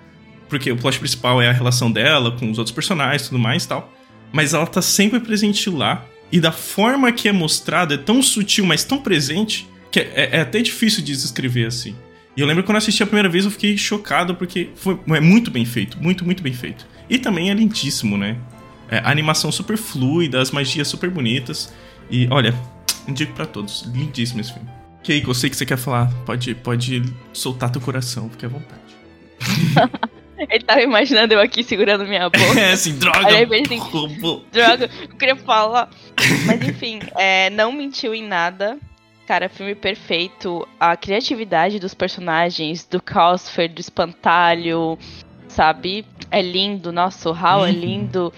porque 0.49 0.71
o 0.71 0.77
plot 0.77 0.99
principal 0.99 1.41
é 1.41 1.49
a 1.49 1.53
relação 1.53 1.91
dela 1.91 2.33
com 2.33 2.51
os 2.51 2.59
outros 2.59 2.75
personagens 2.75 3.29
tudo 3.29 3.39
mais 3.39 3.65
tal. 3.65 3.91
Mas 4.33 4.55
ela 4.55 4.67
tá 4.67 4.83
sempre 4.83 5.21
presente 5.21 5.69
lá, 5.69 6.07
e 6.33 6.41
da 6.41 6.53
forma 6.53 7.11
que 7.11 7.29
é 7.29 7.33
mostrada 7.33 7.95
é 7.95 7.99
tão 7.99 8.23
sutil, 8.23 8.65
mas 8.65 8.85
tão 8.85 8.99
presente, 8.99 9.69
que 9.91 9.99
é, 9.99 10.31
é, 10.33 10.41
até 10.41 10.61
difícil 10.61 11.03
de 11.03 11.13
descrever 11.13 11.67
assim. 11.67 11.97
E 12.37 12.41
eu 12.41 12.47
lembro 12.47 12.63
quando 12.63 12.77
eu 12.77 12.79
assisti 12.79 13.03
a 13.03 13.07
primeira 13.07 13.29
vez 13.29 13.45
eu 13.45 13.51
fiquei 13.51 13.77
chocado 13.77 14.37
porque 14.37 14.71
foi, 14.77 14.99
é 15.09 15.21
muito 15.21 15.51
bem 15.51 15.65
feito, 15.65 16.01
muito, 16.01 16.25
muito 16.25 16.43
bem 16.43 16.53
feito. 16.53 16.87
E 17.09 17.19
também 17.19 17.51
é 17.51 17.55
lindíssimo, 17.55 18.17
né? 18.17 18.37
É, 18.89 18.99
a 18.99 19.11
animação 19.11 19.51
super 19.51 19.77
fluida, 19.77 20.41
as 20.41 20.53
magias 20.53 20.87
super 20.87 21.11
bonitas. 21.11 21.73
E 22.09 22.29
olha, 22.31 22.55
indico 23.09 23.33
para 23.35 23.47
todos, 23.47 23.83
lindíssimo 23.93 24.41
esse 24.41 24.53
filme. 24.53 24.69
Keiko, 25.03 25.31
eu 25.31 25.35
sei 25.35 25.51
que 25.51 25.57
você 25.57 25.67
quer 25.67 25.79
falar, 25.79 26.13
pode, 26.25 26.55
pode 26.55 27.03
soltar 27.33 27.71
teu 27.71 27.81
coração, 27.81 28.29
fique 28.31 28.47
à 28.47 28.49
vontade. 28.49 28.81
Ele 30.49 30.65
tava 30.65 30.83
imaginando 30.83 31.35
eu 31.35 31.41
aqui 31.41 31.63
segurando 31.63 32.07
minha 32.07 32.29
boca. 32.29 32.39
É, 32.61 32.73
assim, 32.73 32.97
droga. 32.99 33.27
Aí 33.27 33.43
ele 33.43 33.63
assim, 33.63 34.45
droga, 34.51 34.91
eu 35.09 35.17
queria 35.17 35.37
falar. 35.37 35.89
Mas 36.47 36.63
enfim, 36.63 37.01
é, 37.17 37.51
não 37.51 37.73
mentiu 37.73 38.15
em 38.15 38.23
nada. 38.23 38.79
Cara, 39.27 39.49
filme 39.49 39.75
perfeito. 39.75 40.67
A 40.79 40.97
criatividade 40.97 41.79
dos 41.79 41.95
personagens, 41.95 42.85
do 42.85 43.01
Cosfer, 43.01 43.73
do 43.73 43.81
Espantalho, 43.81 44.99
sabe? 45.49 46.05
É 46.31 46.43
lindo. 46.43 46.93
Nossa, 46.93 47.31
o 47.31 47.35
Hal 47.35 47.65
é 47.65 47.71
uhum. 47.71 47.75
lindo. 47.75 48.33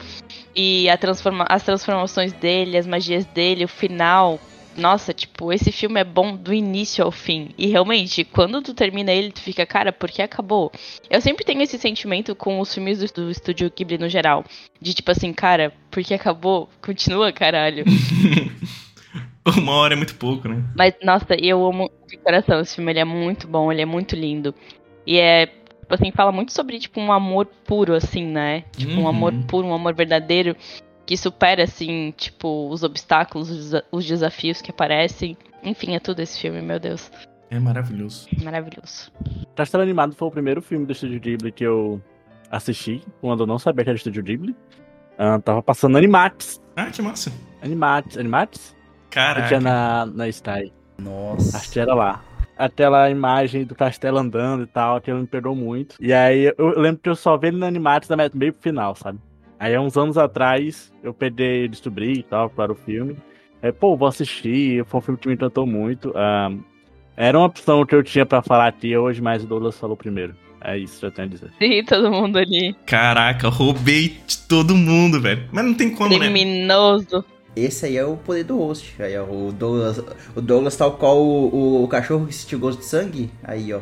E 0.54 0.86
transforma 1.00 1.46
as 1.48 1.62
transformações 1.62 2.32
dele, 2.32 2.76
as 2.76 2.86
magias 2.86 3.24
dele, 3.24 3.64
o 3.64 3.68
final 3.68 4.38
nossa, 4.76 5.12
tipo, 5.12 5.52
esse 5.52 5.70
filme 5.70 6.00
é 6.00 6.04
bom 6.04 6.36
do 6.36 6.52
início 6.52 7.04
ao 7.04 7.10
fim. 7.10 7.50
E 7.58 7.66
realmente, 7.66 8.24
quando 8.24 8.62
tu 8.62 8.74
termina 8.74 9.12
ele, 9.12 9.32
tu 9.32 9.40
fica, 9.40 9.66
cara, 9.66 9.92
por 9.92 10.10
que 10.10 10.22
acabou? 10.22 10.72
Eu 11.10 11.20
sempre 11.20 11.44
tenho 11.44 11.62
esse 11.62 11.78
sentimento 11.78 12.34
com 12.34 12.60
os 12.60 12.72
filmes 12.72 12.98
do, 12.98 13.24
do 13.24 13.30
estúdio 13.30 13.72
Ghibli 13.74 13.98
no 13.98 14.08
geral. 14.08 14.44
De 14.80 14.94
tipo 14.94 15.10
assim, 15.10 15.32
cara, 15.32 15.72
por 15.90 16.02
que 16.02 16.14
acabou? 16.14 16.68
Continua, 16.80 17.32
caralho. 17.32 17.84
Uma 19.58 19.72
hora 19.72 19.94
é 19.94 19.96
muito 19.96 20.14
pouco, 20.14 20.48
né? 20.48 20.62
Mas, 20.76 20.94
nossa, 21.02 21.34
eu 21.34 21.64
amo 21.66 21.90
de 22.08 22.16
coração 22.16 22.60
esse 22.60 22.76
filme. 22.76 22.92
Ele 22.92 23.00
é 23.00 23.04
muito 23.04 23.48
bom, 23.48 23.72
ele 23.72 23.82
é 23.82 23.86
muito 23.86 24.14
lindo. 24.14 24.54
E 25.06 25.18
é, 25.18 25.46
tipo 25.46 25.94
assim, 25.94 26.12
fala 26.12 26.30
muito 26.30 26.52
sobre, 26.52 26.78
tipo, 26.78 27.00
um 27.00 27.12
amor 27.12 27.46
puro, 27.64 27.94
assim, 27.94 28.24
né? 28.24 28.64
Tipo, 28.76 28.92
uhum. 28.92 29.02
um 29.02 29.08
amor 29.08 29.32
puro, 29.48 29.66
um 29.66 29.74
amor 29.74 29.94
verdadeiro 29.94 30.56
que 31.12 31.16
supera, 31.18 31.64
assim, 31.64 32.14
tipo, 32.16 32.70
os 32.70 32.82
obstáculos, 32.82 33.74
os 33.92 34.06
desafios 34.06 34.62
que 34.62 34.70
aparecem. 34.70 35.36
Enfim, 35.62 35.94
é 35.94 36.00
tudo 36.00 36.20
esse 36.20 36.40
filme, 36.40 36.62
meu 36.62 36.80
Deus. 36.80 37.12
É 37.50 37.60
maravilhoso. 37.60 38.26
Maravilhoso. 38.42 39.12
Castelo 39.54 39.82
Animado 39.82 40.14
foi 40.14 40.28
o 40.28 40.30
primeiro 40.30 40.62
filme 40.62 40.86
do 40.86 40.92
Estúdio 40.92 41.20
Ghibli 41.20 41.52
que 41.52 41.64
eu 41.64 42.00
assisti, 42.50 43.04
quando 43.20 43.40
eu 43.40 43.46
não 43.46 43.58
sabia 43.58 43.84
que 43.84 43.90
era 43.90 43.96
Estúdio 43.98 44.22
Ghibli. 44.22 44.56
Uh, 45.18 45.38
tava 45.42 45.62
passando 45.62 45.98
Animax. 45.98 46.62
Ah, 46.76 46.86
que 46.86 47.02
massa. 47.02 47.30
Animax. 47.60 48.16
Animax? 48.16 48.76
Caraca. 49.10 49.48
tinha 49.48 49.60
na, 49.60 50.06
na 50.06 50.28
Sky. 50.28 50.72
Nossa. 50.96 51.58
Acho 51.58 51.72
que 51.72 51.78
era 51.78 51.92
lá. 51.92 52.24
Aquela 52.56 53.10
imagem 53.10 53.66
do 53.66 53.74
castelo 53.74 54.16
andando 54.16 54.62
e 54.62 54.66
tal, 54.66 54.98
que 54.98 55.12
me 55.12 55.26
pegou 55.26 55.54
muito. 55.54 55.94
E 56.00 56.10
aí 56.10 56.54
eu 56.56 56.80
lembro 56.80 57.02
que 57.02 57.10
eu 57.10 57.16
só 57.16 57.36
vi 57.36 57.48
ele 57.48 57.58
no 57.58 57.66
Animax 57.66 58.08
meio 58.32 58.54
pro 58.54 58.62
final, 58.62 58.94
sabe? 58.94 59.18
Aí, 59.62 59.78
uns 59.78 59.96
anos 59.96 60.18
atrás, 60.18 60.92
eu 61.04 61.14
peguei, 61.14 61.68
descobri 61.68 62.14
e 62.14 62.22
tal, 62.24 62.50
para 62.50 62.72
o 62.72 62.74
filme. 62.74 63.16
É, 63.62 63.70
pô, 63.70 63.96
vou 63.96 64.08
assistir, 64.08 64.84
foi 64.86 64.98
um 64.98 65.00
filme 65.00 65.20
que 65.20 65.28
me 65.28 65.34
encantou 65.34 65.64
muito. 65.64 66.08
Um, 66.10 66.64
era 67.16 67.38
uma 67.38 67.46
opção 67.46 67.86
que 67.86 67.94
eu 67.94 68.02
tinha 68.02 68.26
para 68.26 68.42
falar 68.42 68.66
aqui 68.66 68.96
hoje, 68.96 69.22
mas 69.22 69.44
o 69.44 69.46
Douglas 69.46 69.78
falou 69.78 69.96
primeiro. 69.96 70.34
É 70.60 70.76
isso 70.76 70.98
que 70.98 71.06
eu 71.06 71.12
tenho 71.12 71.28
a 71.28 71.30
dizer. 71.30 71.50
Sim, 71.60 71.84
todo 71.84 72.10
mundo 72.10 72.38
ali. 72.38 72.74
Caraca, 72.84 73.48
roubei 73.48 74.16
de 74.26 74.36
todo 74.48 74.74
mundo, 74.74 75.20
velho. 75.20 75.48
Mas 75.52 75.64
não 75.64 75.74
tem 75.74 75.94
como, 75.94 76.08
Criminoso. 76.10 76.24
né? 76.24 76.40
Criminoso. 76.40 77.24
Esse 77.54 77.86
aí 77.86 77.96
é 77.96 78.04
o 78.04 78.16
poder 78.16 78.42
do 78.42 78.58
host. 78.58 79.00
Aí, 79.00 79.16
ó, 79.16 79.22
o 79.22 79.52
Douglas, 79.52 80.02
o 80.34 80.40
Douglas 80.40 80.76
tal 80.76 80.90
qual 80.96 81.18
o, 81.24 81.84
o 81.84 81.86
cachorro 81.86 82.26
que 82.26 82.34
sentiu 82.34 82.58
gosto 82.58 82.80
de 82.80 82.86
sangue. 82.86 83.30
Aí, 83.44 83.72
ó. 83.72 83.78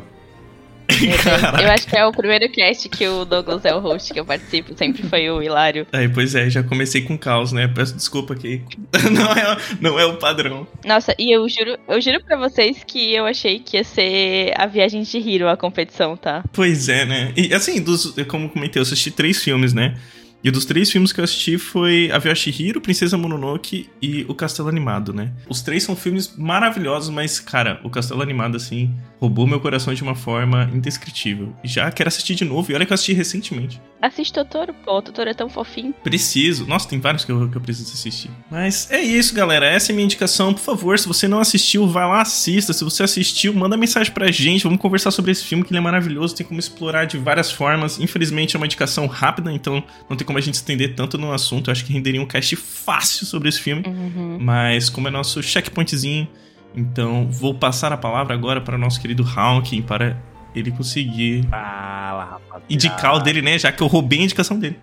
Eu 1.61 1.71
acho 1.71 1.87
que 1.87 1.95
é 1.95 2.05
o 2.05 2.11
primeiro 2.11 2.49
cast 2.49 2.87
que 2.89 3.07
o 3.07 3.25
Douglas 3.25 3.65
é 3.65 3.73
o 3.73 3.79
host 3.79 4.13
que 4.13 4.19
eu 4.19 4.25
participo, 4.25 4.77
sempre 4.77 5.03
foi 5.03 5.29
o 5.29 5.41
Hilário. 5.41 5.87
Aí, 5.91 6.07
pois 6.09 6.35
é, 6.35 6.49
já 6.49 6.63
comecei 6.63 7.01
com 7.01 7.17
caos, 7.17 7.51
né? 7.51 7.67
Peço 7.67 7.95
desculpa 7.95 8.33
aqui. 8.33 8.61
Não 9.11 9.31
é, 9.31 9.57
não 9.79 9.99
é 9.99 10.05
o 10.05 10.17
padrão. 10.17 10.67
Nossa, 10.85 11.13
e 11.17 11.31
eu 11.35 11.47
juro, 11.49 11.77
eu 11.87 12.01
juro 12.01 12.23
pra 12.23 12.37
vocês 12.37 12.83
que 12.85 13.13
eu 13.13 13.25
achei 13.25 13.59
que 13.59 13.77
ia 13.77 13.83
ser 13.83 14.53
a 14.55 14.65
viagem 14.65 15.01
de 15.01 15.17
Hiro 15.17 15.49
a 15.49 15.57
competição, 15.57 16.15
tá? 16.15 16.43
Pois 16.53 16.87
é, 16.87 17.05
né? 17.05 17.33
E 17.35 17.53
assim, 17.53 17.81
dos, 17.81 18.13
como 18.27 18.49
comentei, 18.49 18.79
eu 18.79 18.83
assisti 18.83 19.11
três 19.11 19.43
filmes, 19.43 19.73
né? 19.73 19.95
E 20.43 20.49
dos 20.49 20.65
três 20.65 20.89
filmes 20.91 21.13
que 21.13 21.19
eu 21.19 21.23
assisti 21.23 21.57
foi 21.57 22.09
Avião 22.11 22.33
Shihiro, 22.33 22.81
Princesa 22.81 23.17
Mononoke 23.17 23.89
e 24.01 24.25
O 24.27 24.33
Castelo 24.33 24.69
Animado, 24.69 25.13
né? 25.13 25.31
Os 25.47 25.61
três 25.61 25.83
são 25.83 25.95
filmes 25.95 26.35
maravilhosos, 26.35 27.09
mas, 27.09 27.39
cara, 27.39 27.79
O 27.83 27.89
Castelo 27.89 28.21
Animado, 28.23 28.57
assim, 28.57 28.91
roubou 29.19 29.45
meu 29.45 29.59
coração 29.59 29.93
de 29.93 30.01
uma 30.01 30.15
forma 30.15 30.69
indescritível. 30.73 31.55
Já 31.63 31.91
quero 31.91 32.07
assistir 32.07 32.33
de 32.33 32.43
novo, 32.43 32.71
e 32.71 32.75
olha 32.75 32.85
que 32.85 32.91
eu 32.91 32.95
assisti 32.95 33.13
recentemente. 33.13 33.79
Assiste 34.01 34.33
Totoro, 34.33 34.73
pô, 34.83 34.97
o 34.97 35.01
Totoro 35.03 35.29
é 35.29 35.33
tão 35.33 35.47
fofinho. 35.47 35.93
Preciso. 36.03 36.65
Nossa, 36.65 36.89
tem 36.89 36.99
vários 36.99 37.23
que 37.23 37.31
eu, 37.31 37.47
que 37.47 37.55
eu 37.55 37.61
preciso 37.61 37.93
assistir. 37.93 38.31
Mas 38.49 38.89
é 38.89 38.99
isso, 38.99 39.35
galera. 39.35 39.67
Essa 39.67 39.91
é 39.91 39.93
a 39.93 39.95
minha 39.95 40.05
indicação. 40.05 40.55
Por 40.55 40.61
favor, 40.61 40.97
se 40.97 41.07
você 41.07 41.27
não 41.27 41.39
assistiu, 41.39 41.87
vai 41.87 42.07
lá, 42.07 42.21
assista. 42.21 42.73
Se 42.73 42.83
você 42.83 43.03
assistiu, 43.03 43.53
manda 43.53 43.77
mensagem 43.77 44.11
pra 44.11 44.31
gente. 44.31 44.63
Vamos 44.63 44.79
conversar 44.79 45.11
sobre 45.11 45.31
esse 45.31 45.43
filme, 45.43 45.63
que 45.63 45.69
ele 45.69 45.77
é 45.77 45.81
maravilhoso. 45.81 46.33
Tem 46.33 46.43
como 46.43 46.59
explorar 46.59 47.05
de 47.05 47.19
várias 47.19 47.51
formas. 47.51 47.99
Infelizmente, 47.99 48.55
é 48.55 48.57
uma 48.57 48.65
indicação 48.65 49.05
rápida, 49.05 49.51
então 49.53 49.83
não 50.09 50.17
tem 50.17 50.25
como 50.25 50.30
a 50.37 50.41
gente 50.41 50.55
estender 50.55 50.95
tanto 50.95 51.17
no 51.17 51.31
assunto. 51.31 51.69
Eu 51.69 51.71
acho 51.71 51.85
que 51.85 51.93
renderia 51.93 52.21
um 52.21 52.25
cast 52.25 52.55
fácil 52.55 53.25
sobre 53.25 53.49
esse 53.49 53.59
filme. 53.59 53.83
Uhum. 53.85 54.37
Mas, 54.39 54.89
como 54.89 55.07
é 55.07 55.11
nosso 55.11 55.41
checkpointzinho, 55.41 56.27
então 56.75 57.29
vou 57.29 57.53
passar 57.53 57.91
a 57.91 57.97
palavra 57.97 58.33
agora 58.33 58.61
para 58.61 58.75
o 58.75 58.77
nosso 58.77 58.99
querido 59.01 59.23
Hawking 59.23 59.81
para 59.81 60.17
ele 60.55 60.71
conseguir 60.71 61.45
Fala, 61.47 62.41
indicar 62.69 63.15
o 63.15 63.19
dele, 63.19 63.41
né? 63.41 63.57
Já 63.57 63.71
que 63.71 63.81
eu 63.81 63.87
roubei 63.87 64.19
a 64.19 64.23
indicação 64.23 64.59
dele. 64.59 64.77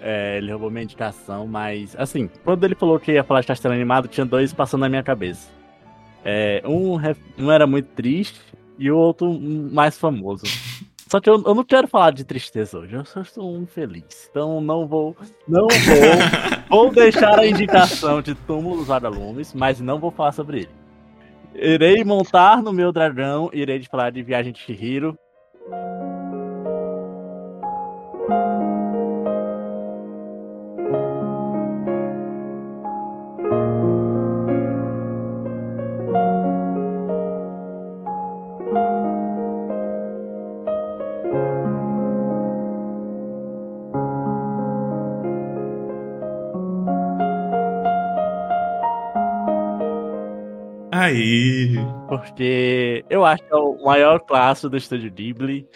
É, 0.00 0.38
ele 0.38 0.50
roubou 0.50 0.70
minha 0.70 0.82
indicação, 0.82 1.46
mas 1.46 1.94
assim, 1.96 2.28
quando 2.44 2.64
ele 2.64 2.74
falou 2.74 2.98
que 2.98 3.12
ia 3.12 3.22
falar 3.22 3.40
de 3.40 3.46
castelo 3.46 3.74
animado, 3.74 4.08
tinha 4.08 4.26
dois 4.26 4.52
passando 4.52 4.80
na 4.80 4.88
minha 4.88 5.02
cabeça. 5.02 5.48
É, 6.24 6.62
um, 6.64 6.96
um 7.38 7.50
era 7.50 7.66
muito 7.66 7.86
triste 7.86 8.40
e 8.78 8.90
o 8.90 8.96
outro 8.96 9.32
mais 9.40 9.96
famoso. 9.96 10.44
Só 11.12 11.20
que 11.20 11.28
eu, 11.28 11.42
eu, 11.44 11.54
não 11.54 11.62
quero 11.62 11.86
falar 11.86 12.10
de 12.10 12.24
tristeza 12.24 12.78
hoje, 12.78 12.94
eu 12.96 13.04
só 13.04 13.20
estou 13.20 13.54
um 13.54 13.66
feliz. 13.66 14.30
Então 14.30 14.62
não 14.62 14.88
vou. 14.88 15.14
Não 15.46 15.68
vou. 15.68 15.68
vou 16.70 16.90
deixar 16.90 17.38
a 17.38 17.46
indicação 17.46 18.22
de 18.22 18.34
Túmulo 18.34 18.78
dos 18.78 18.86
Vagalumes, 18.86 19.52
mas 19.52 19.78
não 19.78 19.98
vou 19.98 20.10
falar 20.10 20.32
sobre 20.32 20.60
ele. 20.60 20.70
Irei 21.54 22.02
montar 22.02 22.62
no 22.62 22.72
meu 22.72 22.90
dragão, 22.90 23.50
irei 23.52 23.82
falar 23.82 24.08
de 24.08 24.22
Viagem 24.22 24.54
de 24.54 24.60
Shihiro. 24.60 25.14
Porque 52.08 53.04
eu 53.08 53.24
acho 53.24 53.42
que 53.44 53.52
é 53.52 53.56
o 53.56 53.84
maior 53.84 54.20
clássico 54.20 54.70
do 54.70 54.76
estúdio 54.76 55.10
Ghibli. 55.10 55.66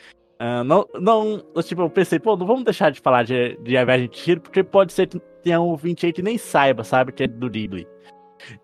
Uh, 0.40 0.62
não, 0.64 0.86
não, 1.00 1.62
tipo, 1.62 1.82
eu 1.82 1.90
pensei, 1.90 2.18
pô, 2.18 2.36
não 2.36 2.46
vamos 2.46 2.64
deixar 2.64 2.90
de 2.90 3.00
falar 3.00 3.22
de, 3.22 3.56
de 3.62 3.76
A 3.76 3.84
Viagem 3.84 4.08
de 4.08 4.16
Tiro, 4.16 4.40
porque 4.40 4.62
pode 4.62 4.92
ser 4.92 5.06
que 5.06 5.18
tenha 5.42 5.60
um 5.60 5.68
ouvinte 5.68 6.04
aí 6.04 6.12
que 6.12 6.22
nem 6.22 6.36
saiba, 6.36 6.84
sabe, 6.84 7.12
que 7.12 7.22
é 7.22 7.26
do 7.26 7.48
Ghibli. 7.48 7.86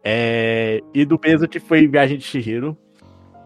É, 0.05 0.81
e 0.93 1.05
do 1.05 1.19
peso 1.19 1.49
que 1.49 1.59
foi 1.59 1.87
Viagem 1.87 2.19
de 2.19 2.25
Shihiro. 2.25 2.77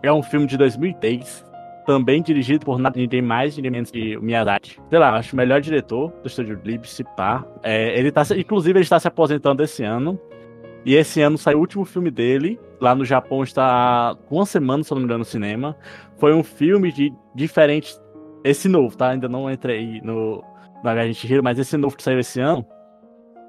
É 0.02 0.12
um 0.12 0.22
filme 0.22 0.46
de 0.46 0.56
2003, 0.56 1.44
também 1.86 2.22
dirigido 2.22 2.64
por 2.64 2.78
ninguém 2.94 3.22
mais, 3.22 3.56
ninguém 3.56 3.70
menos 3.70 3.90
que 3.90 4.16
Miyazaki. 4.18 4.78
Sei 4.90 4.98
lá, 4.98 5.16
acho 5.16 5.32
o 5.32 5.36
melhor 5.36 5.60
diretor 5.60 6.10
do 6.22 6.26
estúdio 6.26 6.58
Ghibli, 6.58 6.86
se 6.86 7.04
pá. 7.16 7.44
É, 7.62 7.98
ele 7.98 8.10
tá, 8.10 8.22
inclusive, 8.36 8.78
ele 8.78 8.84
está 8.84 8.98
se 8.98 9.08
aposentando 9.08 9.62
esse 9.62 9.84
ano. 9.84 10.20
E 10.86 10.94
esse 10.94 11.20
ano 11.20 11.36
saiu 11.36 11.58
o 11.58 11.60
último 11.62 11.84
filme 11.84 12.12
dele. 12.12 12.60
Lá 12.80 12.94
no 12.94 13.04
Japão 13.04 13.42
está 13.42 14.16
uma 14.30 14.46
semana, 14.46 14.84
se 14.84 14.92
não 14.92 14.98
me 14.98 15.04
engano, 15.04 15.18
no 15.18 15.24
cinema. 15.24 15.76
Foi 16.16 16.32
um 16.32 16.44
filme 16.44 16.92
de 16.92 17.12
diferente. 17.34 17.92
Esse 18.44 18.68
novo, 18.68 18.96
tá? 18.96 19.08
Ainda 19.08 19.28
não 19.28 19.50
entrei 19.50 20.00
no, 20.02 20.44
no 20.84 20.94
Viagem 20.94 21.12
Chihiro, 21.12 21.42
mas 21.42 21.58
esse 21.58 21.76
novo 21.76 21.96
que 21.96 22.04
saiu 22.04 22.20
esse 22.20 22.38
ano. 22.38 22.64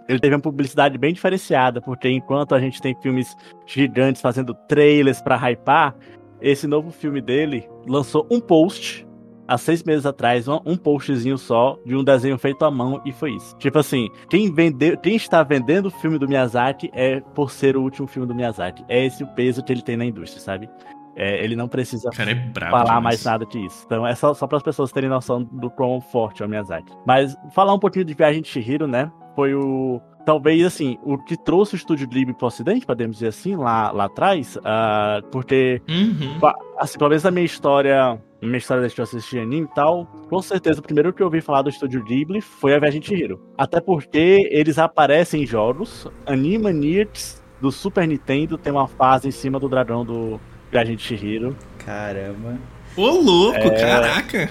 Ele 0.09 0.19
teve 0.19 0.33
uma 0.33 0.41
publicidade 0.41 0.97
bem 0.97 1.13
diferenciada, 1.13 1.79
porque 1.79 2.09
enquanto 2.09 2.55
a 2.55 2.59
gente 2.59 2.81
tem 2.81 2.95
filmes 2.95 3.35
gigantes 3.67 4.19
fazendo 4.19 4.55
trailers 4.67 5.21
para 5.21 5.37
hypar, 5.37 5.95
esse 6.41 6.65
novo 6.65 6.89
filme 6.89 7.21
dele 7.21 7.69
lançou 7.87 8.25
um 8.31 8.39
post 8.39 9.06
há 9.47 9.57
seis 9.57 9.83
meses 9.83 10.05
atrás 10.05 10.47
um, 10.47 10.59
um 10.65 10.75
postzinho 10.75 11.37
só 11.37 11.79
de 11.85 11.95
um 11.95 12.03
desenho 12.03 12.37
feito 12.37 12.65
à 12.65 12.71
mão 12.71 13.01
e 13.05 13.11
foi 13.11 13.31
isso. 13.31 13.55
Tipo 13.57 13.79
assim, 13.79 14.09
quem, 14.29 14.51
vendeu, 14.51 14.97
quem 14.97 15.15
está 15.15 15.43
vendendo 15.43 15.87
o 15.87 15.91
filme 15.91 16.17
do 16.19 16.27
Miyazaki 16.27 16.89
é 16.93 17.19
por 17.33 17.51
ser 17.51 17.77
o 17.77 17.81
último 17.81 18.07
filme 18.07 18.27
do 18.27 18.35
Miyazaki. 18.35 18.83
É 18.87 19.05
esse 19.05 19.23
o 19.23 19.27
peso 19.27 19.63
que 19.63 19.71
ele 19.71 19.81
tem 19.81 19.95
na 19.97 20.05
indústria, 20.05 20.41
sabe? 20.41 20.69
É, 21.15 21.43
ele 21.43 21.55
não 21.55 21.67
precisa 21.67 22.09
é 22.09 22.35
falar 22.69 22.83
demais. 22.83 23.03
mais 23.03 23.23
nada 23.23 23.45
disso. 23.45 23.83
Então 23.87 24.05
é 24.05 24.13
só, 24.13 24.35
só 24.35 24.45
para 24.45 24.57
as 24.57 24.63
pessoas 24.63 24.91
terem 24.91 25.09
noção 25.09 25.43
do 25.43 25.69
quão 25.71 25.99
forte 25.99 26.43
é 26.43 26.45
o 26.45 26.49
Miyazaki. 26.49 26.93
Mas 27.07 27.35
falar 27.55 27.73
um 27.73 27.79
pouquinho 27.79 28.05
de 28.05 28.13
Viagem 28.13 28.41
de 28.41 28.47
Chihiro, 28.47 28.85
né? 28.87 29.11
Foi 29.35 29.55
o. 29.55 29.99
Talvez, 30.25 30.63
assim, 30.65 30.97
o 31.03 31.17
que 31.17 31.37
trouxe 31.37 31.73
o 31.73 31.77
estúdio 31.77 32.05
Ghibli 32.05 32.33
pro 32.33 32.47
ocidente, 32.47 32.85
podemos 32.85 33.15
dizer 33.15 33.29
assim, 33.29 33.55
lá, 33.55 33.91
lá 33.91 34.05
atrás, 34.05 34.59
ah, 34.63 35.21
porque 35.31 35.81
Uhum. 35.87 36.37
Assim, 36.77 36.97
menos 36.99 37.23
na 37.23 37.31
minha 37.31 37.45
história, 37.45 38.21
minha 38.45 38.57
história 38.57 38.87
que 38.87 38.99
eu 38.99 39.03
assisti 39.03 39.39
anime 39.39 39.67
e 39.69 39.75
tal, 39.75 40.05
com 40.29 40.41
certeza 40.41 40.79
o 40.79 40.83
primeiro 40.83 41.11
que 41.11 41.21
eu 41.21 41.25
ouvi 41.27 41.41
falar 41.41 41.63
do 41.63 41.69
estúdio 41.69 42.03
Ghibli 42.03 42.39
foi 42.41 42.75
a 42.75 42.79
Viagem 42.79 43.01
de 43.01 43.07
Chihiro. 43.07 43.41
Até 43.57 43.81
porque 43.81 44.47
eles 44.51 44.77
aparecem 44.77 45.43
em 45.43 45.45
jogos, 45.45 46.07
Animaniacs 46.25 47.41
do 47.59 47.71
Super 47.71 48.07
Nintendo 48.07 48.57
tem 48.57 48.71
uma 48.71 48.87
fase 48.87 49.27
em 49.27 49.31
cima 49.31 49.59
do 49.59 49.67
dragão 49.67 50.05
do 50.05 50.39
Viagem 50.71 50.95
de 50.95 51.01
Chihiro. 51.01 51.55
Caramba. 51.83 52.57
Ô, 52.95 53.07
louco, 53.09 53.57
É. 53.57 53.69
caraca. 53.71 54.49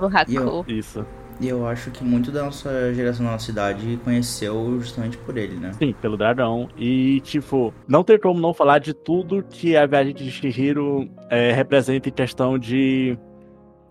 O 0.00 0.06
Haku. 0.06 0.64
Isso. 0.68 1.04
E 1.40 1.48
eu 1.48 1.66
acho 1.66 1.90
que 1.90 2.02
muito 2.02 2.32
da 2.32 2.44
nossa 2.44 2.92
geração 2.92 3.24
da 3.24 3.32
nossa 3.32 3.46
cidade 3.46 3.98
conheceu 4.02 4.80
justamente 4.80 5.16
por 5.18 5.36
ele, 5.36 5.56
né? 5.56 5.72
Sim, 5.74 5.94
pelo 6.00 6.16
dragão. 6.16 6.68
E, 6.76 7.20
tipo, 7.20 7.72
não 7.86 8.02
tem 8.02 8.18
como 8.18 8.40
não 8.40 8.52
falar 8.52 8.78
de 8.80 8.92
tudo 8.92 9.44
que 9.48 9.76
a 9.76 9.86
Viagem 9.86 10.14
de 10.14 10.30
Chihiro 10.30 11.08
é, 11.30 11.52
representa 11.52 12.08
em 12.08 12.12
questão 12.12 12.58
de, 12.58 13.16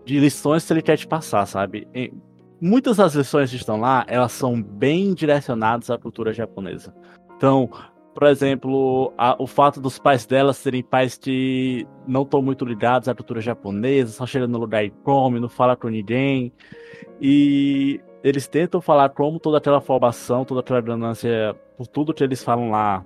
de 0.04 0.20
lições 0.20 0.66
que 0.66 0.72
ele 0.74 0.82
quer 0.82 0.98
te 0.98 1.06
passar, 1.06 1.46
sabe? 1.46 1.88
E 1.94 2.12
muitas 2.60 2.98
das 2.98 3.14
lições 3.14 3.50
que 3.50 3.56
estão 3.56 3.80
lá, 3.80 4.04
elas 4.08 4.32
são 4.32 4.62
bem 4.62 5.14
direcionadas 5.14 5.90
à 5.90 5.96
cultura 5.96 6.34
japonesa. 6.34 6.94
Então, 7.36 7.70
por 8.18 8.26
exemplo, 8.26 9.12
a- 9.16 9.36
o 9.38 9.46
fato 9.46 9.80
dos 9.80 9.96
pais 9.96 10.26
dela 10.26 10.52
serem 10.52 10.82
pais 10.82 11.16
que 11.16 11.86
não 12.04 12.22
estão 12.22 12.42
muito 12.42 12.64
ligados 12.64 13.08
à 13.08 13.14
cultura 13.14 13.40
japonesa, 13.40 14.10
só 14.10 14.26
chegam 14.26 14.48
no 14.48 14.58
lugar 14.58 14.84
e 14.84 14.90
comem, 14.90 15.40
não 15.40 15.48
falam 15.48 15.76
com 15.76 15.86
ninguém. 15.86 16.52
E 17.20 18.00
eles 18.24 18.48
tentam 18.48 18.80
falar 18.80 19.10
como 19.10 19.38
toda 19.38 19.58
aquela 19.58 19.80
formação, 19.80 20.44
toda 20.44 20.58
aquela 20.58 20.80
ganância, 20.80 21.54
por 21.76 21.86
tudo 21.86 22.12
que 22.12 22.24
eles 22.24 22.42
falam 22.42 22.72
lá. 22.72 23.04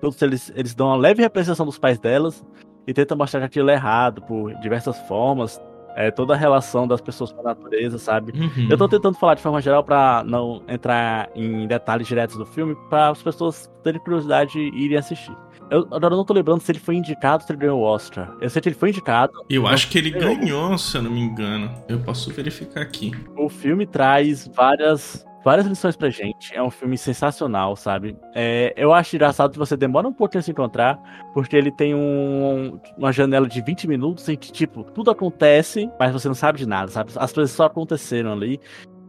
Todos 0.00 0.22
eles, 0.22 0.50
eles 0.56 0.74
dão 0.74 0.86
uma 0.86 0.96
leve 0.96 1.20
representação 1.20 1.66
dos 1.66 1.78
pais 1.78 1.98
delas 1.98 2.42
e 2.86 2.94
tentam 2.94 3.18
mostrar 3.18 3.40
que 3.40 3.46
aquilo 3.46 3.68
é 3.68 3.74
errado 3.74 4.22
por 4.22 4.54
diversas 4.60 4.98
formas. 5.00 5.60
É, 5.94 6.10
toda 6.10 6.34
a 6.34 6.36
relação 6.36 6.86
das 6.86 7.00
pessoas 7.00 7.32
com 7.32 7.40
a 7.40 7.44
natureza, 7.44 7.98
sabe? 7.98 8.32
Uhum. 8.38 8.68
Eu 8.70 8.78
tô 8.78 8.88
tentando 8.88 9.16
falar 9.18 9.34
de 9.34 9.42
forma 9.42 9.60
geral 9.60 9.84
pra 9.84 10.22
não 10.24 10.62
entrar 10.68 11.28
em 11.34 11.66
detalhes 11.66 12.06
diretos 12.06 12.36
do 12.36 12.46
filme, 12.46 12.76
para 12.88 13.10
as 13.10 13.22
pessoas 13.22 13.70
terem 13.82 14.00
curiosidade 14.00 14.58
e 14.58 14.84
irem 14.84 14.96
assistir. 14.96 15.36
Eu 15.70 15.88
agora 15.90 16.14
não 16.14 16.24
tô 16.24 16.34
lembrando 16.34 16.60
se 16.60 16.70
ele 16.70 16.78
foi 16.78 16.96
indicado 16.96 17.42
se 17.42 17.50
ele 17.50 17.60
ganhou 17.60 17.80
o 17.80 17.82
Oscar. 17.82 18.36
Eu 18.40 18.50
sei 18.50 18.60
que 18.60 18.68
ele 18.68 18.76
foi 18.76 18.90
indicado. 18.90 19.32
Eu 19.48 19.66
acho 19.66 19.88
que 19.88 19.96
ele 19.96 20.10
ganhou, 20.10 20.76
se 20.76 20.98
eu 20.98 21.02
não 21.02 21.10
me 21.10 21.20
engano. 21.20 21.70
Eu 21.88 21.98
posso 22.00 22.30
verificar 22.30 22.82
aqui. 22.82 23.12
O 23.36 23.48
filme 23.48 23.86
traz 23.86 24.50
várias, 24.54 25.24
várias 25.44 25.66
lições 25.66 25.96
pra 25.96 26.08
gente. 26.10 26.54
É 26.54 26.62
um 26.62 26.70
filme 26.70 26.96
sensacional, 26.96 27.74
sabe? 27.76 28.16
É, 28.34 28.72
eu 28.76 28.92
acho 28.92 29.16
engraçado 29.16 29.52
que 29.52 29.58
você 29.58 29.76
demora 29.76 30.06
um 30.08 30.12
pouquinho 30.12 30.40
a 30.40 30.42
se 30.42 30.50
encontrar, 30.50 30.98
porque 31.34 31.56
ele 31.56 31.70
tem 31.72 31.94
um- 31.94 32.78
uma 32.96 33.12
janela 33.12 33.48
de 33.48 33.60
20 33.62 33.86
minutos 33.88 34.28
em 34.28 34.36
que, 34.36 34.52
tipo, 34.52 34.84
tudo 34.84 35.10
acontece, 35.10 35.90
mas 35.98 36.12
você 36.12 36.28
não 36.28 36.34
sabe 36.34 36.58
de 36.58 36.66
nada, 36.66 36.90
sabe? 36.90 37.12
As 37.16 37.32
coisas 37.32 37.54
só 37.54 37.64
aconteceram 37.64 38.32
ali. 38.32 38.60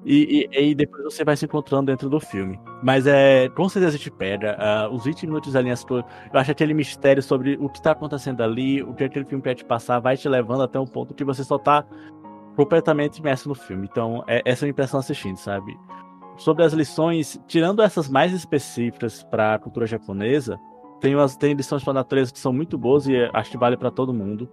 E, 0.05 0.49
e, 0.51 0.71
e 0.71 0.75
depois 0.75 1.01
você 1.03 1.23
vai 1.23 1.37
se 1.37 1.45
encontrando 1.45 1.85
dentro 1.85 2.09
do 2.09 2.19
filme. 2.19 2.59
Mas 2.83 3.07
é. 3.07 3.47
Com 3.55 3.69
certeza 3.69 3.97
te 3.97 4.11
pega. 4.11 4.57
ah, 4.59 4.89
os 4.91 5.05
20 5.05 5.25
minutos 5.25 5.55
ali, 5.55 5.71
as. 5.71 5.85
Eu 5.89 6.03
acho 6.33 6.51
aquele 6.51 6.73
mistério 6.73 7.23
sobre 7.23 7.57
o 7.57 7.69
que 7.69 7.81
tá 7.81 7.91
acontecendo 7.91 8.43
ali, 8.43 8.83
o 8.83 8.93
que 8.93 9.05
aquele 9.05 9.23
filme 9.23 9.41
quer 9.41 9.55
te 9.55 9.63
passar, 9.63 9.99
vai 9.99 10.17
te 10.17 10.27
levando 10.27 10.63
até 10.63 10.77
um 10.77 10.85
ponto 10.85 11.13
que 11.13 11.23
você 11.23 11.41
só 11.43 11.57
tá 11.57 11.85
completamente 12.57 13.19
imerso 13.19 13.47
no 13.47 13.55
filme. 13.55 13.87
Então, 13.89 14.23
é, 14.27 14.41
essa 14.45 14.65
é 14.65 14.67
a 14.67 14.69
impressão 14.69 14.99
assistindo, 14.99 15.37
sabe? 15.37 15.73
Sobre 16.37 16.63
as 16.63 16.73
lições, 16.73 17.39
tirando 17.47 17.81
essas 17.81 18.09
mais 18.09 18.33
específicas 18.33 19.23
para 19.23 19.55
a 19.55 19.59
cultura 19.59 19.85
japonesa, 19.85 20.59
tem, 20.99 21.15
umas, 21.15 21.35
tem 21.35 21.53
lições 21.53 21.83
para 21.83 21.93
natureza 21.93 22.31
que 22.31 22.39
são 22.39 22.53
muito 22.53 22.77
boas 22.77 23.07
e 23.07 23.15
acho 23.33 23.51
que 23.51 23.57
vale 23.57 23.77
para 23.77 23.91
todo 23.91 24.13
mundo. 24.13 24.49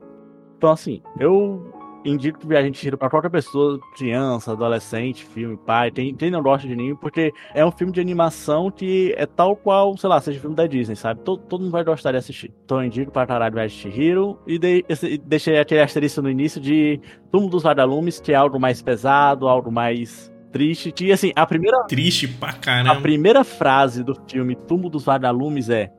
Então, 0.57 0.71
assim, 0.71 1.03
eu 1.19 1.73
indico 2.05 2.39
que 2.39 2.47
Viagem 2.47 2.71
de 2.71 2.79
Chihiro 2.79 2.99
para 2.99 3.11
qualquer 3.11 3.31
pessoa, 3.31 3.79
criança, 3.95 4.53
adolescente, 4.53 5.25
filme, 5.25 5.57
pai, 5.57 5.91
quem 5.91 6.31
não 6.31 6.43
gosta 6.43 6.67
de 6.67 6.73
anime, 6.73 6.97
porque 6.97 7.33
é 7.55 7.65
um 7.65 7.71
filme 7.71 7.93
de 7.93 8.01
animação 8.01 8.71
que 8.71 9.15
é 9.17 9.27
tal 9.27 9.57
qual, 9.57 9.97
sei 9.97 10.09
lá, 10.09 10.21
seja 10.21 10.41
filme 10.41 10.57
da 10.57 10.67
Disney, 10.67 10.97
sabe? 10.97 11.21
Todo, 11.21 11.43
todo 11.43 11.61
mundo 11.61 11.73
vai 11.73 11.85
gostar 11.85 12.13
de 12.13 12.19
assistir. 12.19 12.53
Então 12.65 12.79
eu 12.81 12.87
indico 12.87 13.11
para 13.11 13.27
caralho 13.27 13.55
Viagem 13.55 13.77
de 13.77 13.83
Chihiro 13.83 14.39
e, 14.47 14.59
de, 14.59 14.85
deixei 15.25 15.59
aquele 15.59 15.83
asterisco 15.83 16.23
no 16.23 16.31
início 16.31 16.61
de 16.61 17.01
Túmulo 17.31 17.51
dos 17.51 17.63
Vagalumes, 17.63 18.21
que 18.21 18.33
é 18.33 18.37
algo 18.37 18.59
mais 18.59 18.83
pesado, 18.83 19.49
algo 19.49 19.71
mais 19.71 20.30
triste. 20.53 20.91
Que, 20.93 21.11
assim, 21.13 21.33
a 21.35 21.47
primeira 21.47 21.85
Triste 21.85 22.29
pra 22.29 22.51
a 22.51 22.53
caramba. 22.53 23.01
primeira 23.01 23.45
frase 23.45 24.03
do 24.05 24.15
filme 24.29 24.55
Túmulo 24.55 24.91
dos 24.91 25.05
Vagalumes 25.05 25.69
é: 25.71 25.91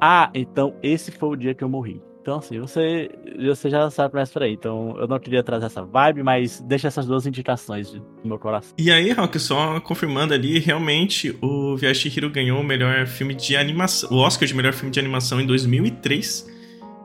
Ah, 0.00 0.30
então 0.34 0.74
esse 0.82 1.10
foi 1.10 1.28
o 1.30 1.36
dia 1.36 1.54
que 1.54 1.62
eu 1.64 1.68
morri. 1.68 2.00
Então, 2.20 2.38
assim, 2.38 2.60
você, 2.60 3.08
você 3.42 3.70
já 3.70 3.88
sabe 3.90 4.14
mais 4.14 4.30
por 4.30 4.42
aí. 4.42 4.52
Então, 4.52 4.94
eu 4.98 5.08
não 5.08 5.18
queria 5.18 5.42
trazer 5.42 5.64
essa 5.64 5.82
vibe, 5.82 6.22
mas 6.22 6.60
deixa 6.60 6.86
essas 6.88 7.06
duas 7.06 7.26
indicações 7.26 7.90
de- 7.90 8.00
do 8.00 8.06
meu 8.28 8.38
coração. 8.38 8.74
E 8.76 8.90
aí, 8.90 9.10
Rock, 9.12 9.38
só 9.38 9.80
confirmando 9.80 10.34
ali, 10.34 10.58
realmente 10.58 11.34
o 11.40 11.74
Viagem 11.76 12.02
de 12.02 12.10
Chihiro 12.10 12.28
ganhou 12.28 12.60
o 12.60 12.64
melhor 12.64 13.06
filme 13.06 13.34
de 13.34 13.56
animação, 13.56 14.10
o 14.12 14.16
Oscar 14.20 14.46
de 14.46 14.54
melhor 14.54 14.74
filme 14.74 14.90
de 14.90 15.00
animação 15.00 15.40
em 15.40 15.46
2003. 15.46 16.46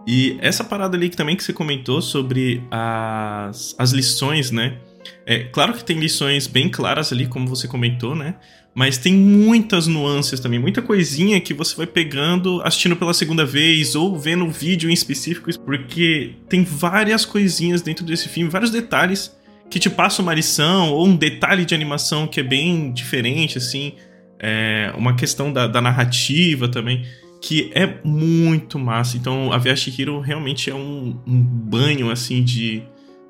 E 0.05 0.37
essa 0.41 0.61
parada 0.61 0.97
ali 0.97 1.07
que 1.09 1.15
também 1.15 1.37
que 1.37 1.43
você 1.43 1.53
comentou 1.53 2.01
sobre 2.01 2.61
as, 2.69 3.73
as 3.79 3.91
lições, 3.93 4.51
né? 4.51 4.77
É 5.25 5.39
claro 5.39 5.73
que 5.73 5.83
tem 5.83 5.99
lições 5.99 6.47
bem 6.47 6.69
claras 6.69 7.11
ali, 7.11 7.27
como 7.27 7.47
você 7.47 7.67
comentou, 7.67 8.15
né? 8.15 8.35
Mas 8.75 8.97
tem 8.97 9.13
muitas 9.13 9.85
nuances 9.85 10.39
também, 10.39 10.59
muita 10.59 10.81
coisinha 10.81 11.39
que 11.39 11.53
você 11.53 11.75
vai 11.75 11.85
pegando, 11.85 12.59
assistindo 12.63 12.95
pela 12.95 13.13
segunda 13.13 13.45
vez 13.45 13.93
ou 13.93 14.17
vendo 14.17 14.45
o 14.45 14.49
vídeo 14.49 14.89
em 14.89 14.93
específico, 14.93 15.51
porque 15.59 16.33
tem 16.49 16.63
várias 16.63 17.23
coisinhas 17.23 17.83
dentro 17.83 18.03
desse 18.03 18.27
filme, 18.27 18.49
vários 18.49 18.71
detalhes 18.71 19.35
que 19.69 19.79
te 19.79 19.89
passa 19.89 20.21
uma 20.21 20.33
lição 20.33 20.91
ou 20.91 21.07
um 21.07 21.15
detalhe 21.15 21.65
de 21.65 21.75
animação 21.75 22.25
que 22.27 22.39
é 22.39 22.43
bem 22.43 22.91
diferente, 22.91 23.57
assim, 23.59 23.93
é 24.39 24.91
uma 24.97 25.15
questão 25.15 25.53
da, 25.53 25.67
da 25.67 25.79
narrativa 25.79 26.67
também, 26.67 27.05
que 27.41 27.71
é 27.73 27.99
muito 28.03 28.79
massa. 28.79 29.17
Então, 29.17 29.51
a 29.53 29.57
Viagem 29.57 29.93
Hero 29.97 30.19
realmente 30.19 30.69
é 30.69 30.75
um, 30.75 31.19
um 31.25 31.41
banho, 31.41 32.09
assim, 32.09 32.43
de, 32.43 32.83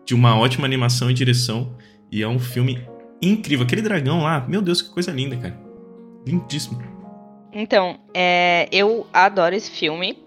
de 0.06 0.14
uma 0.14 0.38
ótima 0.38 0.66
animação 0.66 1.10
e 1.10 1.14
direção, 1.14 1.76
e 2.12 2.22
é 2.22 2.28
um 2.28 2.40
filme 2.40 2.86
incrível. 3.22 3.66
Aquele 3.66 3.82
dragão 3.82 4.22
lá, 4.22 4.46
meu 4.48 4.62
Deus, 4.62 4.82
que 4.82 4.90
coisa 4.90 5.12
linda, 5.12 5.36
cara. 5.38 5.58
Lindíssimo. 6.26 6.82
Então, 7.52 8.00
é, 8.14 8.68
eu 8.72 9.06
adoro 9.14 9.56
esse 9.56 9.72
filme, 9.72 10.18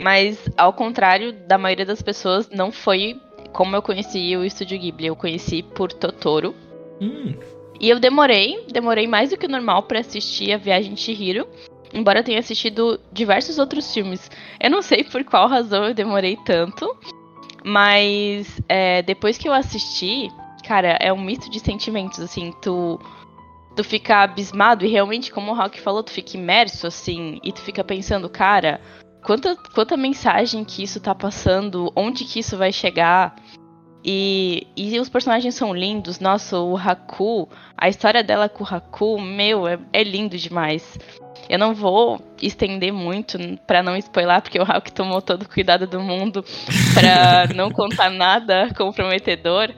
mas 0.00 0.38
ao 0.56 0.72
contrário 0.72 1.32
da 1.46 1.58
maioria 1.58 1.84
das 1.84 2.02
pessoas, 2.02 2.48
não 2.50 2.72
foi 2.72 3.20
como 3.52 3.74
eu 3.76 3.82
conheci 3.82 4.36
o 4.36 4.44
Estúdio 4.44 4.78
Ghibli. 4.78 5.06
Eu 5.06 5.16
conheci 5.16 5.62
por 5.62 5.92
Totoro. 5.92 6.54
Hum, 7.00 7.34
E 7.80 7.88
eu 7.88 7.98
demorei, 7.98 8.64
demorei 8.70 9.06
mais 9.06 9.30
do 9.30 9.36
que 9.36 9.46
o 9.46 9.48
normal 9.48 9.82
pra 9.84 10.00
assistir 10.00 10.52
a 10.52 10.58
Viagem 10.58 10.94
de 10.94 11.00
Chihiro, 11.00 11.48
embora 11.92 12.20
eu 12.20 12.24
tenha 12.24 12.38
assistido 12.38 13.00
diversos 13.12 13.58
outros 13.58 13.92
filmes. 13.92 14.30
Eu 14.60 14.70
não 14.70 14.82
sei 14.82 15.02
por 15.04 15.24
qual 15.24 15.48
razão 15.48 15.84
eu 15.84 15.94
demorei 15.94 16.36
tanto, 16.44 16.86
mas 17.64 18.60
é, 18.68 19.02
depois 19.02 19.36
que 19.36 19.48
eu 19.48 19.52
assisti, 19.52 20.28
cara, 20.66 20.96
é 21.00 21.12
um 21.12 21.20
misto 21.20 21.50
de 21.50 21.60
sentimentos, 21.60 22.20
assim, 22.20 22.52
tu, 22.62 22.98
tu 23.76 23.84
fica 23.84 24.22
abismado 24.22 24.84
e 24.84 24.88
realmente, 24.88 25.32
como 25.32 25.52
o 25.52 25.54
Rock 25.54 25.80
falou, 25.80 26.02
tu 26.02 26.10
fica 26.10 26.36
imerso, 26.36 26.86
assim, 26.86 27.38
e 27.42 27.52
tu 27.52 27.60
fica 27.60 27.84
pensando, 27.84 28.28
cara, 28.28 28.80
quanta, 29.24 29.56
quanta 29.74 29.96
mensagem 29.96 30.64
que 30.64 30.82
isso 30.82 31.00
tá 31.00 31.14
passando, 31.14 31.92
onde 31.94 32.24
que 32.24 32.40
isso 32.40 32.56
vai 32.56 32.72
chegar. 32.72 33.36
E, 34.02 34.66
e 34.74 34.98
os 34.98 35.10
personagens 35.10 35.54
são 35.54 35.74
lindos. 35.74 36.20
Nossa, 36.20 36.58
o 36.58 36.74
Haku, 36.76 37.48
a 37.76 37.88
história 37.88 38.24
dela 38.24 38.48
com 38.48 38.64
o 38.64 38.66
Haku, 38.66 39.20
meu, 39.20 39.68
é, 39.68 39.78
é 39.92 40.02
lindo 40.02 40.38
demais. 40.38 40.98
Eu 41.50 41.58
não 41.58 41.74
vou 41.74 42.20
estender 42.40 42.92
muito 42.92 43.36
pra 43.66 43.82
não 43.82 43.96
spoiler, 43.96 44.40
porque 44.40 44.56
o 44.56 44.62
Haku 44.62 44.92
tomou 44.92 45.20
todo 45.20 45.42
o 45.42 45.48
cuidado 45.48 45.84
do 45.84 46.00
mundo 46.00 46.44
pra 46.94 47.48
não 47.52 47.72
contar 47.72 48.08
nada 48.08 48.72
comprometedor. 48.76 49.74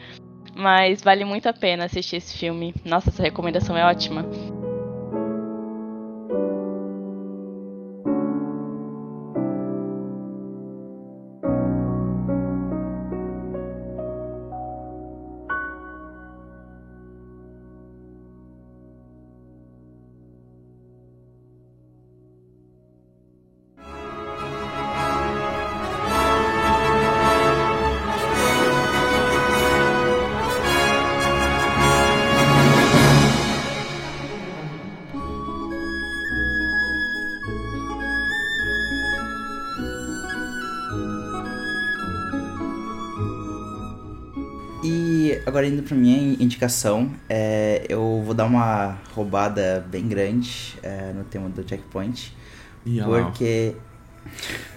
Mas 0.54 1.00
vale 1.00 1.24
muito 1.24 1.46
a 1.46 1.52
pena 1.54 1.86
assistir 1.86 2.16
esse 2.16 2.36
filme. 2.36 2.74
Nossa, 2.84 3.08
essa 3.08 3.22
recomendação 3.22 3.74
é 3.74 3.86
ótima. 3.86 4.28
Agora 45.52 45.66
indo 45.66 45.82
pra 45.82 45.94
minha 45.94 46.34
indicação, 46.42 47.10
é, 47.28 47.84
eu 47.86 48.22
vou 48.24 48.32
dar 48.32 48.46
uma 48.46 48.98
roubada 49.14 49.86
bem 49.90 50.08
grande 50.08 50.78
é, 50.82 51.12
no 51.12 51.24
tema 51.24 51.46
do 51.50 51.68
checkpoint. 51.68 52.34
Ó. 53.02 53.04
Porque. 53.04 53.76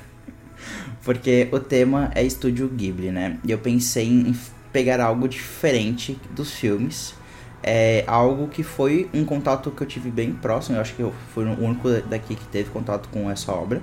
porque 1.02 1.48
o 1.50 1.62
tema 1.62 2.12
é 2.14 2.24
Estúdio 2.24 2.68
Ghibli, 2.68 3.10
né? 3.10 3.40
E 3.46 3.52
eu 3.52 3.58
pensei 3.58 4.06
em 4.06 4.36
pegar 4.74 5.00
algo 5.00 5.30
diferente 5.30 6.20
dos 6.32 6.52
filmes. 6.52 7.16
É 7.64 8.04
algo 8.06 8.50
que 8.50 8.62
foi 8.62 9.10
um 9.14 9.24
contato 9.24 9.72
que 9.72 9.82
eu 9.82 9.88
tive 9.88 10.12
bem 10.12 10.34
próximo. 10.34 10.76
Eu 10.76 10.82
acho 10.82 10.94
que 10.94 11.02
eu 11.02 11.14
fui 11.34 11.46
o 11.46 11.64
único 11.64 11.90
daqui 12.02 12.36
que 12.36 12.46
teve 12.50 12.70
contato 12.70 13.08
com 13.08 13.32
essa 13.32 13.54
obra. 13.54 13.82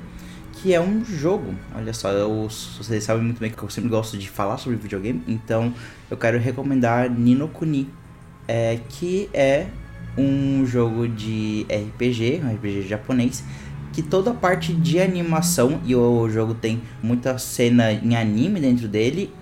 Que 0.62 0.72
é 0.72 0.80
um 0.80 1.04
jogo. 1.04 1.54
Olha 1.74 1.92
só, 1.92 2.10
eu, 2.10 2.48
vocês 2.48 3.02
sabem 3.02 3.24
muito 3.24 3.40
bem 3.40 3.50
que 3.50 3.60
eu 3.60 3.68
sempre 3.68 3.90
gosto 3.90 4.16
de 4.16 4.30
falar 4.30 4.58
sobre 4.58 4.78
videogame. 4.78 5.20
Então 5.26 5.74
eu 6.08 6.16
quero 6.16 6.38
recomendar 6.38 7.10
Nino 7.10 7.48
Kuni. 7.48 7.88
É, 8.46 8.78
que 8.88 9.28
é 9.32 9.66
um 10.16 10.64
jogo 10.64 11.08
de 11.08 11.66
RPG, 11.68 12.42
um 12.44 12.54
RPG 12.54 12.82
japonês, 12.82 13.42
que 13.92 14.02
toda 14.02 14.30
a 14.30 14.34
parte 14.34 14.72
de 14.72 15.00
animação, 15.00 15.80
e 15.84 15.94
o 15.94 16.28
jogo 16.28 16.54
tem 16.54 16.80
muita 17.02 17.38
cena 17.38 17.92
em 17.92 18.16
anime 18.16 18.60
dentro 18.60 18.88
dele, 18.88 19.32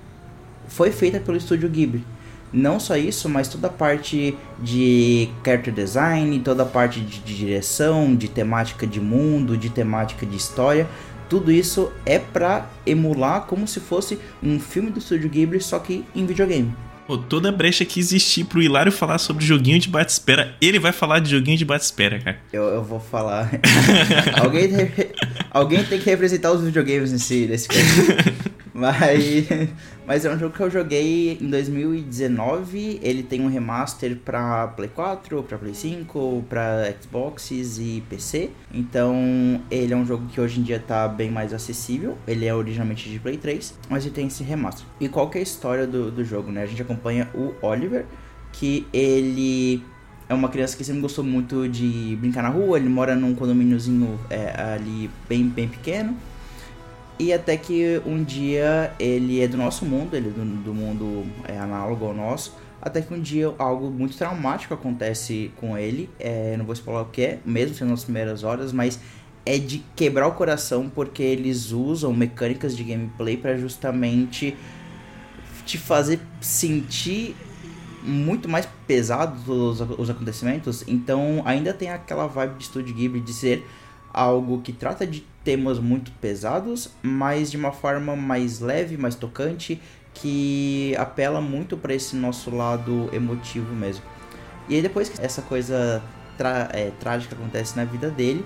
foi 0.69 0.91
feita 0.91 1.21
pelo 1.21 1.37
estúdio 1.37 1.69
Ghibli. 1.69 2.05
Não 2.53 2.81
só 2.81 2.97
isso, 2.97 3.29
mas 3.29 3.47
toda 3.47 3.69
a 3.69 3.71
parte 3.71 4.37
de 4.61 5.29
character 5.45 5.73
design, 5.73 6.41
toda 6.41 6.65
a 6.65 6.67
parte 6.67 7.01
de, 7.01 7.21
de 7.21 7.37
direção, 7.37 8.15
de 8.17 8.29
temática 8.29 8.87
de 8.87 9.01
mundo, 9.01 9.57
de 9.57 9.71
temática 9.71 10.27
de 10.27 10.37
história, 10.37 10.89
tudo 11.31 11.53
isso 11.53 11.93
é 12.05 12.19
pra 12.19 12.69
emular 12.85 13.43
como 13.43 13.66
se 13.66 13.79
fosse 13.79 14.19
um 14.43 14.59
filme 14.59 14.90
do 14.90 14.99
estúdio 14.99 15.31
Ghibli, 15.31 15.61
só 15.61 15.79
que 15.79 16.05
em 16.14 16.27
videogame. 16.27 16.75
Pô, 17.07 17.19
toda 17.19 17.51
brecha 17.51 17.85
que 17.85 17.99
existir 17.99 18.45
pro 18.45 18.62
Hilário 18.62 18.93
falar 18.93 19.19
sobre 19.19 19.45
joguinho 19.45 19.81
de 19.81 19.88
bate-espera, 19.88 20.55
ele 20.61 20.79
vai 20.79 20.93
falar 20.93 21.19
de 21.19 21.31
joguinho 21.31 21.57
de 21.57 21.64
bate-espera, 21.64 22.21
cara. 22.21 22.38
Eu, 22.53 22.64
eu 22.64 22.85
vou 22.85 23.01
falar. 23.01 23.51
alguém, 24.40 24.69
tem, 24.69 25.09
alguém 25.51 25.85
tem 25.85 25.99
que 25.99 26.09
representar 26.09 26.53
os 26.53 26.62
videogames 26.62 27.11
nesse, 27.11 27.47
nesse 27.47 27.66
caso. 27.66 27.81
Mas, 28.81 29.47
mas 30.07 30.25
é 30.25 30.35
um 30.35 30.38
jogo 30.38 30.57
que 30.57 30.62
eu 30.62 30.71
joguei 30.71 31.37
em 31.38 31.51
2019. 31.51 32.99
Ele 33.03 33.23
tem 33.23 33.43
um 33.43 33.49
remaster 33.49 34.16
pra 34.16 34.69
Play 34.69 34.88
4, 34.88 35.43
pra 35.43 35.59
Play 35.59 35.75
5, 35.75 36.47
pra 36.49 36.93
Xboxes 37.01 37.79
e 37.79 38.03
PC. 38.09 38.49
Então 38.73 39.61
ele 39.71 39.93
é 39.93 39.97
um 39.97 40.07
jogo 40.07 40.27
que 40.29 40.40
hoje 40.40 40.61
em 40.61 40.62
dia 40.62 40.79
tá 40.79 41.07
bem 41.07 41.31
mais 41.31 41.53
acessível. 41.53 42.16
Ele 42.27 42.47
é 42.47 42.55
originalmente 42.55 43.11
de 43.11 43.19
Play 43.19 43.37
3, 43.37 43.75
mas 43.90 44.07
ele 44.07 44.14
tem 44.14 44.27
esse 44.27 44.43
remaster. 44.43 44.87
E 44.99 45.09
qual 45.09 45.29
que 45.29 45.37
é 45.37 45.40
a 45.40 45.45
história 45.45 45.87
do, 45.87 46.11
do 46.11 46.25
jogo, 46.25 46.51
né? 46.51 46.62
A 46.62 46.66
gente 46.66 46.81
acompanha 46.81 47.29
o 47.35 47.53
Oliver, 47.61 48.07
que 48.53 48.87
ele 48.95 49.83
é 50.27 50.33
uma 50.33 50.49
criança 50.49 50.77
que 50.77 50.85
sempre 50.85 51.03
gostou 51.03 51.25
muito 51.25 51.69
de 51.69 52.16
brincar 52.19 52.43
na 52.43 52.49
rua. 52.49 52.79
Ele 52.79 52.88
mora 52.88 53.14
num 53.14 53.35
condomíniozinho 53.35 54.19
é, 54.31 54.75
ali 54.75 55.11
bem, 55.29 55.47
bem 55.47 55.69
pequeno. 55.69 56.16
E 57.21 57.35
até 57.35 57.55
que 57.55 58.01
um 58.07 58.25
dia 58.25 58.95
ele 58.99 59.43
é 59.43 59.47
do 59.47 59.59
nosso 59.59 59.85
mundo, 59.85 60.17
ele 60.17 60.29
é 60.29 60.31
do, 60.31 60.43
do 60.43 60.73
mundo 60.73 61.27
é, 61.47 61.59
análogo 61.59 62.07
ao 62.07 62.15
nosso. 62.15 62.57
Até 62.81 63.03
que 63.03 63.13
um 63.13 63.21
dia 63.21 63.55
algo 63.59 63.91
muito 63.91 64.17
traumático 64.17 64.73
acontece 64.73 65.53
com 65.61 65.77
ele. 65.77 66.09
É, 66.19 66.57
não 66.57 66.65
vou 66.65 66.73
explicar 66.73 67.03
o 67.03 67.05
que 67.05 67.21
é, 67.21 67.39
mesmo 67.45 67.75
sendo 67.75 67.91
nas 67.91 68.05
primeiras 68.05 68.43
horas, 68.43 68.73
mas 68.73 68.99
é 69.45 69.59
de 69.59 69.85
quebrar 69.95 70.29
o 70.29 70.33
coração 70.33 70.89
porque 70.89 71.23
eles 71.23 71.73
usam 71.73 72.11
mecânicas 72.15 72.75
de 72.75 72.83
gameplay 72.85 73.37
para 73.37 73.55
justamente 73.55 74.57
te 75.67 75.77
fazer 75.77 76.21
sentir 76.41 77.37
muito 78.03 78.49
mais 78.49 78.67
pesado 78.87 79.39
os, 79.53 79.79
os 79.83 80.09
acontecimentos. 80.09 80.85
Então 80.89 81.43
ainda 81.45 81.75
tem 81.75 81.91
aquela 81.91 82.27
vibe 82.27 82.57
de 82.57 82.65
Studio 82.65 82.95
Ghibli 82.95 83.21
de 83.21 83.35
ser 83.35 83.67
algo 84.11 84.63
que 84.63 84.73
trata 84.73 85.07
de 85.07 85.23
temas 85.44 85.79
muito 85.79 86.11
pesados, 86.20 86.90
mas 87.03 87.50
de 87.50 87.57
uma 87.57 87.72
forma 87.72 88.14
mais 88.14 88.61
leve, 88.61 88.96
mais 88.96 89.14
tocante, 89.14 89.81
que 90.14 90.94
apela 90.98 91.40
muito 91.40 91.76
para 91.76 91.94
esse 91.94 92.16
nosso 92.16 92.55
lado 92.55 93.09
emotivo 93.12 93.74
mesmo. 93.74 94.05
E 94.68 94.76
aí 94.76 94.83
depois 94.83 95.09
que 95.09 95.20
essa 95.20 95.42
coisa 95.42 96.03
é, 96.72 96.90
trágica 97.00 97.35
acontece 97.35 97.76
na 97.76 97.85
vida 97.85 98.11
dele, 98.11 98.44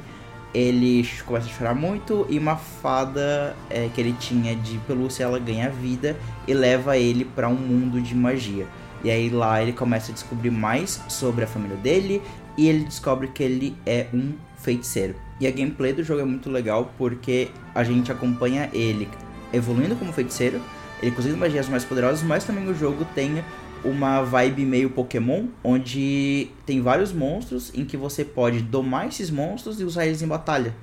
ele 0.54 1.06
começa 1.26 1.46
a 1.46 1.50
chorar 1.50 1.74
muito 1.74 2.26
e 2.30 2.38
uma 2.38 2.56
fada 2.56 3.56
é, 3.68 3.88
que 3.92 4.00
ele 4.00 4.12
tinha 4.12 4.54
de 4.54 4.78
pelúcia 4.86 5.24
ela 5.24 5.38
ganha 5.38 5.68
vida 5.68 6.16
e 6.46 6.54
leva 6.54 6.96
ele 6.96 7.24
para 7.24 7.48
um 7.48 7.56
mundo 7.56 8.00
de 8.00 8.14
magia. 8.14 8.66
E 9.04 9.10
aí 9.10 9.28
lá 9.28 9.62
ele 9.62 9.72
começa 9.72 10.10
a 10.10 10.14
descobrir 10.14 10.50
mais 10.50 11.00
sobre 11.08 11.44
a 11.44 11.46
família 11.46 11.76
dele 11.76 12.22
e 12.56 12.66
ele 12.68 12.84
descobre 12.84 13.28
que 13.28 13.42
ele 13.42 13.76
é 13.84 14.06
um 14.14 14.32
feiticeiro. 14.56 15.14
E 15.38 15.46
a 15.46 15.50
gameplay 15.50 15.92
do 15.92 16.02
jogo 16.02 16.22
é 16.22 16.24
muito 16.24 16.50
legal 16.50 16.92
porque 16.96 17.48
a 17.74 17.84
gente 17.84 18.10
acompanha 18.10 18.70
ele 18.72 19.08
evoluindo 19.52 19.94
como 19.94 20.12
feiticeiro, 20.12 20.60
ele 21.02 21.10
conseguindo 21.10 21.38
magias 21.38 21.68
mais 21.68 21.84
poderosas, 21.84 22.22
mas 22.22 22.44
também 22.44 22.66
o 22.66 22.74
jogo 22.74 23.04
tem 23.14 23.44
uma 23.84 24.22
vibe 24.22 24.64
meio 24.64 24.88
Pokémon, 24.88 25.48
onde 25.62 26.48
tem 26.64 26.80
vários 26.80 27.12
monstros 27.12 27.70
em 27.74 27.84
que 27.84 27.96
você 27.96 28.24
pode 28.24 28.62
domar 28.62 29.08
esses 29.08 29.30
monstros 29.30 29.78
e 29.78 29.84
usar 29.84 30.06
eles 30.06 30.22
em 30.22 30.26
batalha. 30.26 30.74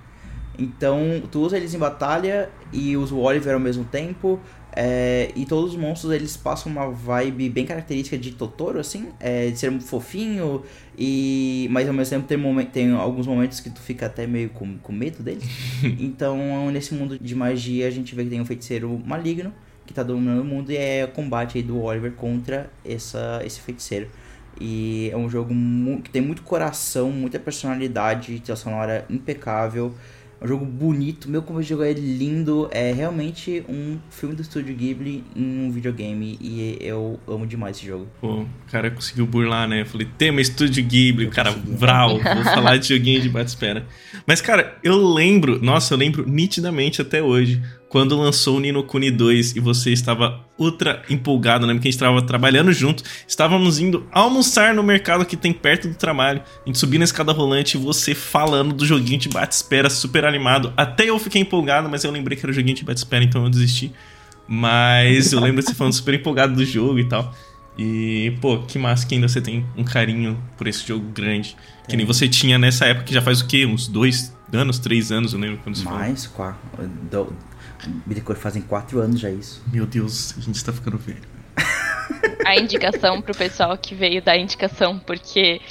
Então, 0.59 1.23
tu 1.31 1.39
usa 1.39 1.57
eles 1.57 1.73
em 1.73 1.79
batalha 1.79 2.49
e 2.71 2.95
usa 2.95 3.15
o 3.15 3.19
Oliver 3.19 3.55
ao 3.55 3.59
mesmo 3.59 3.83
tempo. 3.83 4.39
É, 4.73 5.31
e 5.35 5.45
todos 5.45 5.71
os 5.71 5.77
monstros 5.77 6.13
eles 6.13 6.37
passam 6.37 6.71
uma 6.71 6.89
vibe 6.89 7.49
bem 7.49 7.65
característica 7.65 8.17
de 8.17 8.31
Totoro, 8.31 8.79
assim, 8.79 9.09
é, 9.19 9.49
de 9.49 9.59
ser 9.59 9.69
um 9.69 9.81
fofinho, 9.81 10.63
e 10.97 11.67
mas 11.71 11.87
ao 11.87 11.93
mesmo 11.93 12.15
tempo 12.15 12.27
tem, 12.27 12.37
moment, 12.37 12.65
tem 12.65 12.91
alguns 12.93 13.27
momentos 13.27 13.59
que 13.59 13.69
tu 13.69 13.81
fica 13.81 14.05
até 14.05 14.25
meio 14.25 14.49
com, 14.49 14.77
com 14.77 14.93
medo 14.93 15.21
deles. 15.21 15.43
então, 15.99 16.71
nesse 16.71 16.93
mundo 16.93 17.19
de 17.19 17.35
magia, 17.35 17.87
a 17.87 17.91
gente 17.91 18.15
vê 18.15 18.23
que 18.23 18.29
tem 18.29 18.39
um 18.39 18.45
feiticeiro 18.45 19.01
maligno 19.05 19.53
que 19.85 19.93
tá 19.93 20.03
dominando 20.03 20.41
o 20.41 20.45
mundo 20.45 20.71
e 20.71 20.77
é 20.77 21.03
o 21.03 21.09
combate 21.09 21.57
aí 21.57 21.63
do 21.63 21.81
Oliver 21.81 22.13
contra 22.13 22.69
essa, 22.85 23.41
esse 23.43 23.59
feiticeiro. 23.59 24.07
E 24.59 25.09
é 25.11 25.17
um 25.17 25.29
jogo 25.29 25.53
que 26.03 26.09
tem 26.09 26.21
muito 26.21 26.43
coração, 26.43 27.09
muita 27.09 27.39
personalidade, 27.39 28.39
trilha 28.39 28.55
sonora 28.55 29.05
impecável. 29.09 29.93
É 30.41 30.45
um 30.45 30.47
jogo 30.47 30.65
bonito, 30.65 31.29
meu 31.29 31.43
como 31.43 31.59
o 31.59 31.61
jogo 31.61 31.83
é 31.83 31.93
lindo, 31.93 32.67
é 32.71 32.91
realmente 32.91 33.63
um 33.69 33.99
filme 34.09 34.33
do 34.33 34.41
estúdio 34.41 34.75
Ghibli 34.75 35.23
em 35.35 35.67
um 35.67 35.71
videogame 35.71 36.35
e 36.41 36.79
eu 36.81 37.19
amo 37.27 37.45
demais 37.45 37.77
esse 37.77 37.85
jogo. 37.85 38.07
Pô, 38.19 38.41
o 38.41 38.47
cara 38.71 38.89
conseguiu 38.89 39.27
burlar, 39.27 39.67
né? 39.67 39.81
Eu 39.81 39.85
falei, 39.85 40.07
tema 40.17 40.41
estúdio 40.41 40.83
Ghibli, 40.83 41.27
o 41.27 41.29
cara, 41.29 41.51
vral, 41.51 42.17
vou 42.17 42.43
falar 42.43 42.77
de 42.77 42.87
joguinho 42.87 43.21
de 43.21 43.29
bate-espera. 43.29 43.85
Mas, 44.25 44.41
cara, 44.41 44.79
eu 44.83 44.97
lembro, 45.13 45.63
nossa, 45.63 45.93
eu 45.93 45.97
lembro 45.99 46.27
nitidamente 46.27 47.03
até 47.03 47.21
hoje, 47.21 47.61
quando 47.91 48.17
lançou 48.17 48.55
o 48.55 48.59
Nino 48.61 48.81
Kuni 48.83 49.11
2 49.11 49.57
e 49.57 49.59
você 49.59 49.91
estava 49.91 50.39
ultra 50.57 51.03
empolgado, 51.09 51.67
né? 51.67 51.73
Porque 51.73 51.89
a 51.89 51.91
gente 51.91 51.99
estava 51.99 52.21
trabalhando 52.21 52.71
junto, 52.71 53.03
estávamos 53.27 53.79
indo 53.79 54.07
almoçar 54.13 54.73
no 54.73 54.81
mercado 54.81 55.25
que 55.25 55.35
tem 55.35 55.51
perto 55.51 55.89
do 55.89 55.95
trabalho, 55.95 56.41
a 56.65 56.69
gente 56.69 56.79
subiu 56.79 56.99
na 56.99 57.03
escada 57.03 57.33
rolante 57.33 57.75
e 57.75 57.79
você 57.81 58.15
falando 58.15 58.73
do 58.73 58.85
joguinho 58.85 59.19
de 59.19 59.27
bate-espera 59.27 59.89
super 59.89 60.23
animado. 60.23 60.71
Até 60.77 61.09
eu 61.09 61.19
fiquei 61.19 61.41
empolgado, 61.41 61.89
mas 61.89 62.05
eu 62.05 62.11
lembrei 62.11 62.37
que 62.37 62.45
era 62.45 62.51
o 62.51 62.55
joguinho 62.55 62.77
de 62.77 62.85
bate-espera, 62.85 63.25
então 63.25 63.43
eu 63.43 63.49
desisti. 63.49 63.91
Mas 64.47 65.33
eu 65.33 65.41
lembro 65.41 65.61
de 65.61 65.67
você 65.67 65.75
falando 65.75 65.91
super 65.91 66.13
empolgado 66.13 66.55
do 66.55 66.63
jogo 66.63 66.97
e 66.97 67.09
tal. 67.09 67.35
E, 67.77 68.37
pô, 68.39 68.59
que 68.59 68.79
massa 68.79 69.05
que 69.05 69.15
ainda 69.15 69.27
você 69.27 69.41
tem 69.41 69.65
um 69.75 69.83
carinho 69.83 70.41
por 70.57 70.65
esse 70.65 70.87
jogo 70.87 71.09
grande. 71.13 71.57
Que 71.89 71.97
nem 71.97 72.05
você 72.05 72.29
tinha 72.29 72.57
nessa 72.57 72.85
época, 72.85 73.07
que 73.07 73.13
já 73.13 73.21
faz 73.21 73.41
o 73.41 73.47
quê? 73.47 73.65
Uns 73.65 73.89
dois 73.89 74.33
anos, 74.53 74.79
três 74.79 75.11
anos, 75.11 75.33
eu 75.33 75.39
lembro 75.39 75.59
quando 75.61 75.75
você 75.75 75.83
Mais, 75.83 76.25
quatro. 76.27 76.61
Bitcoin 78.05 78.35
fazem 78.35 78.61
quatro 78.61 78.99
anos 78.99 79.19
já 79.19 79.29
isso. 79.29 79.61
Meu 79.71 79.85
Deus, 79.85 80.35
a 80.37 80.41
gente 80.41 80.55
está 80.55 80.71
ficando 80.71 80.97
velho. 80.97 81.21
A 82.45 82.55
indicação 82.55 83.21
pro 83.21 83.35
pessoal 83.35 83.77
que 83.77 83.95
veio 83.95 84.21
da 84.21 84.37
indicação, 84.37 84.99
porque 84.99 85.61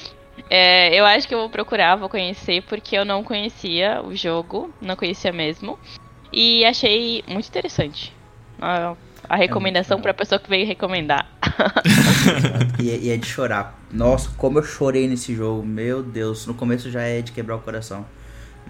é, 0.49 0.99
eu 0.99 1.05
acho 1.05 1.29
que 1.29 1.35
eu 1.35 1.39
vou 1.39 1.51
procurar, 1.51 1.97
vou 1.97 2.09
conhecer, 2.09 2.63
porque 2.63 2.97
eu 2.97 3.05
não 3.05 3.23
conhecia 3.23 4.03
o 4.03 4.15
jogo, 4.15 4.73
não 4.81 4.97
conhecia 4.97 5.33
mesmo. 5.33 5.79
E 6.33 6.65
achei 6.65 7.25
muito 7.27 7.49
interessante. 7.49 8.15
A, 8.61 8.95
a 9.29 9.37
recomendação 9.37 9.99
é 9.99 10.03
pra 10.03 10.15
pessoa 10.15 10.39
que 10.39 10.49
veio 10.49 10.67
recomendar. 10.67 11.29
e, 12.81 12.91
é, 12.91 12.97
e 12.97 13.11
é 13.11 13.17
de 13.17 13.27
chorar. 13.27 13.79
Nossa, 13.93 14.31
como 14.37 14.59
eu 14.59 14.63
chorei 14.63 15.09
nesse 15.09 15.35
jogo. 15.35 15.65
Meu 15.65 16.03
Deus, 16.03 16.47
no 16.47 16.55
começo 16.55 16.91
já 16.91 17.03
é 17.03 17.21
de 17.21 17.33
quebrar 17.33 17.57
o 17.57 17.61
coração 17.61 18.07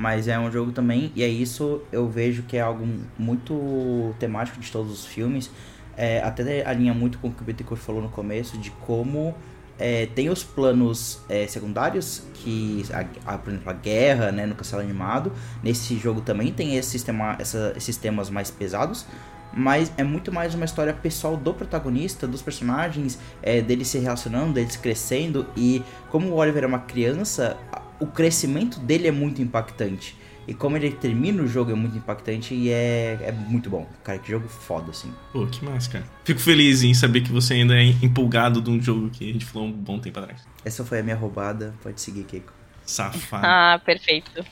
mas 0.01 0.29
é 0.29 0.39
um 0.39 0.51
jogo 0.51 0.73
também, 0.73 1.13
e 1.15 1.23
é 1.23 1.29
isso 1.29 1.83
eu 1.93 2.09
vejo 2.09 2.45
que 2.45 2.57
é 2.57 2.63
algo 2.63 2.89
muito 3.19 4.15
temático 4.19 4.59
de 4.59 4.73
todos 4.73 4.91
os 4.91 5.05
filmes. 5.05 5.51
É, 5.95 6.23
até 6.23 6.67
alinha 6.67 6.95
muito 6.95 7.19
com 7.19 7.29
o 7.29 7.31
que 7.31 7.43
o 7.43 7.45
Bittencourt 7.45 7.83
falou 7.83 8.01
no 8.01 8.09
começo, 8.09 8.57
de 8.57 8.71
como 8.71 9.35
é, 9.79 10.07
tem 10.07 10.31
os 10.31 10.43
planos 10.43 11.21
é, 11.29 11.47
secundários, 11.47 12.23
que 12.33 12.83
a, 12.95 13.35
a, 13.35 13.37
por 13.37 13.51
exemplo, 13.51 13.69
a 13.69 13.75
guerra 13.75 14.33
né, 14.33 14.47
no 14.47 14.55
castelo 14.55 14.81
animado. 14.81 15.33
Nesse 15.63 15.99
jogo 15.99 16.23
também 16.23 16.51
tem 16.51 16.79
esse 16.79 16.89
sistema, 16.89 17.37
essa, 17.39 17.75
esses 17.77 17.99
temas 17.99 18.31
mais 18.31 18.51
pesados, 18.51 19.05
mas 19.53 19.93
é 19.99 20.03
muito 20.03 20.33
mais 20.33 20.55
uma 20.55 20.65
história 20.65 20.95
pessoal 20.95 21.37
do 21.37 21.53
protagonista, 21.53 22.27
dos 22.27 22.41
personagens, 22.41 23.19
é, 23.43 23.61
deles 23.61 23.89
se 23.89 23.99
relacionando, 23.99 24.55
deles 24.55 24.79
crescendo, 24.79 25.47
e 25.55 25.83
como 26.09 26.29
o 26.29 26.37
Oliver 26.37 26.65
é 26.65 26.67
uma 26.67 26.79
criança, 26.79 27.59
o 28.01 28.07
crescimento 28.07 28.81
dele 28.81 29.07
é 29.07 29.13
muito 29.13 29.41
impactante. 29.41 30.17
E 30.49 30.55
como 30.55 30.77
ele 30.77 30.91
termina 30.91 31.43
o 31.43 31.47
jogo 31.47 31.71
é 31.71 31.75
muito 31.75 31.97
impactante 31.97 32.55
e 32.55 32.71
é, 32.71 33.19
é 33.23 33.31
muito 33.31 33.71
bom. 33.71 33.87
Cara, 34.03 34.19
que 34.19 34.31
jogo 34.31 34.49
foda, 34.49 34.91
assim. 34.91 35.13
Pô, 35.33 35.47
que 35.47 35.65
massa, 35.65 35.91
cara. 35.91 36.05
Fico 36.25 36.41
feliz 36.41 36.83
em 36.83 36.93
saber 36.93 37.21
que 37.21 37.31
você 37.31 37.55
ainda 37.55 37.81
é 37.81 37.85
empolgado 38.03 38.61
de 38.61 38.69
um 38.69 38.83
jogo 38.83 39.11
que 39.11 39.31
a 39.31 39.33
gente 39.33 39.45
falou 39.45 39.69
um 39.69 39.73
bom 39.73 40.01
tempo 40.01 40.19
atrás. 40.19 40.45
Essa 40.65 40.85
foi 40.85 40.99
a 40.99 41.03
minha 41.03 41.15
roubada. 41.15 41.75
Pode 41.83 42.01
seguir, 42.01 42.25
Keiko. 42.25 42.53
Safado. 42.85 43.47
Ah, 43.47 43.81
perfeito. 43.85 44.45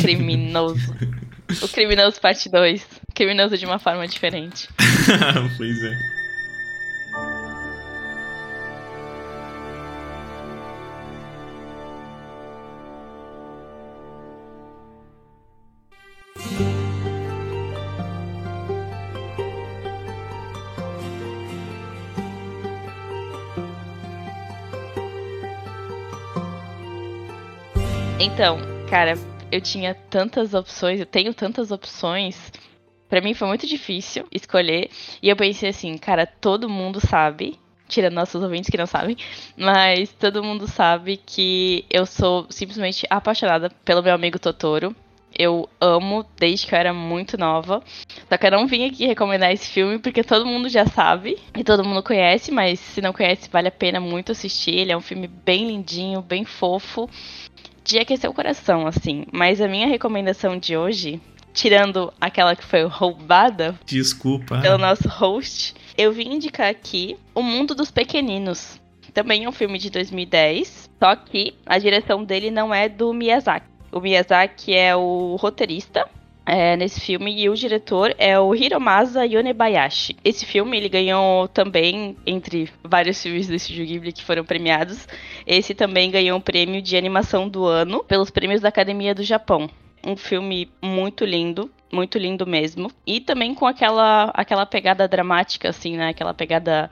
Criminoso. 0.00 0.94
o 1.60 1.68
Criminoso 1.68 2.18
Parte 2.18 2.48
2. 2.48 2.86
Criminoso 3.14 3.58
de 3.58 3.66
uma 3.66 3.78
forma 3.78 4.08
diferente. 4.08 4.68
pois 5.58 5.82
é. 5.82 6.15
Então, 28.26 28.58
cara, 28.90 29.14
eu 29.52 29.60
tinha 29.60 29.94
tantas 29.94 30.52
opções, 30.52 30.98
eu 30.98 31.06
tenho 31.06 31.32
tantas 31.32 31.70
opções. 31.70 32.52
Pra 33.08 33.20
mim 33.20 33.34
foi 33.34 33.46
muito 33.46 33.68
difícil 33.68 34.26
escolher. 34.32 34.90
E 35.22 35.28
eu 35.28 35.36
pensei 35.36 35.68
assim, 35.68 35.96
cara, 35.96 36.26
todo 36.26 36.68
mundo 36.68 37.00
sabe, 37.00 37.56
tirando 37.88 38.14
nossos 38.14 38.42
ouvintes 38.42 38.68
que 38.68 38.76
não 38.76 38.84
sabem, 38.84 39.16
mas 39.56 40.12
todo 40.12 40.42
mundo 40.42 40.66
sabe 40.66 41.20
que 41.24 41.86
eu 41.88 42.04
sou 42.04 42.46
simplesmente 42.50 43.06
apaixonada 43.08 43.70
pelo 43.84 44.02
meu 44.02 44.12
amigo 44.12 44.40
Totoro. 44.40 44.94
Eu 45.38 45.68
amo 45.80 46.26
desde 46.36 46.66
que 46.66 46.74
eu 46.74 46.78
era 46.78 46.92
muito 46.92 47.38
nova. 47.38 47.80
Só 48.28 48.36
que 48.36 48.46
eu 48.46 48.50
não 48.50 48.66
vim 48.66 48.86
aqui 48.86 49.06
recomendar 49.06 49.52
esse 49.52 49.68
filme 49.70 50.00
porque 50.00 50.24
todo 50.24 50.44
mundo 50.44 50.68
já 50.68 50.84
sabe 50.84 51.38
e 51.56 51.62
todo 51.62 51.84
mundo 51.84 52.02
conhece, 52.02 52.50
mas 52.50 52.80
se 52.80 53.00
não 53.00 53.12
conhece, 53.12 53.48
vale 53.48 53.68
a 53.68 53.72
pena 53.72 54.00
muito 54.00 54.32
assistir. 54.32 54.74
Ele 54.74 54.92
é 54.92 54.96
um 54.96 55.00
filme 55.00 55.28
bem 55.28 55.68
lindinho, 55.68 56.20
bem 56.20 56.44
fofo 56.44 57.08
de 57.86 57.98
aquecer 58.00 58.28
o 58.28 58.34
coração, 58.34 58.86
assim. 58.86 59.24
Mas 59.32 59.60
a 59.60 59.68
minha 59.68 59.86
recomendação 59.86 60.58
de 60.58 60.76
hoje, 60.76 61.20
tirando 61.54 62.12
aquela 62.20 62.56
que 62.56 62.64
foi 62.64 62.82
roubada 62.84 63.78
Desculpa. 63.86 64.60
pelo 64.60 64.76
nosso 64.76 65.08
host, 65.08 65.74
eu 65.96 66.12
vim 66.12 66.34
indicar 66.34 66.68
aqui 66.68 67.16
O 67.34 67.42
Mundo 67.42 67.74
dos 67.74 67.90
Pequeninos. 67.90 68.80
Também 69.14 69.44
é 69.44 69.48
um 69.48 69.52
filme 69.52 69.78
de 69.78 69.88
2010, 69.88 70.90
só 70.98 71.16
que 71.16 71.54
a 71.64 71.78
direção 71.78 72.22
dele 72.22 72.50
não 72.50 72.74
é 72.74 72.88
do 72.88 73.14
Miyazaki. 73.14 73.66
O 73.90 74.00
Miyazaki 74.00 74.74
é 74.74 74.94
o 74.94 75.36
roteirista 75.36 76.06
é, 76.46 76.76
nesse 76.76 77.00
filme 77.00 77.36
e 77.36 77.50
o 77.50 77.54
diretor 77.54 78.14
é 78.16 78.38
o 78.38 78.54
Hiromasa 78.54 79.26
Yonebayashi. 79.26 80.16
Esse 80.24 80.46
filme 80.46 80.76
ele 80.76 80.88
ganhou 80.88 81.48
também 81.48 82.16
entre 82.24 82.70
vários 82.84 83.20
filmes 83.20 83.48
do 83.48 83.54
Estúdio 83.54 83.84
Ghibli 83.84 84.12
que 84.12 84.24
foram 84.24 84.44
premiados. 84.44 85.08
Esse 85.44 85.74
também 85.74 86.08
ganhou 86.10 86.38
o 86.38 86.42
prêmio 86.42 86.80
de 86.80 86.96
animação 86.96 87.48
do 87.48 87.66
ano 87.66 88.04
pelos 88.04 88.30
prêmios 88.30 88.60
da 88.60 88.68
Academia 88.68 89.12
do 89.12 89.24
Japão. 89.24 89.68
Um 90.06 90.16
filme 90.16 90.70
muito 90.80 91.24
lindo, 91.24 91.68
muito 91.92 92.16
lindo 92.16 92.46
mesmo. 92.46 92.92
E 93.04 93.20
também 93.20 93.52
com 93.52 93.66
aquela 93.66 94.30
aquela 94.32 94.64
pegada 94.64 95.08
dramática 95.08 95.70
assim, 95.70 95.96
né? 95.96 96.10
Aquela 96.10 96.32
pegada 96.32 96.88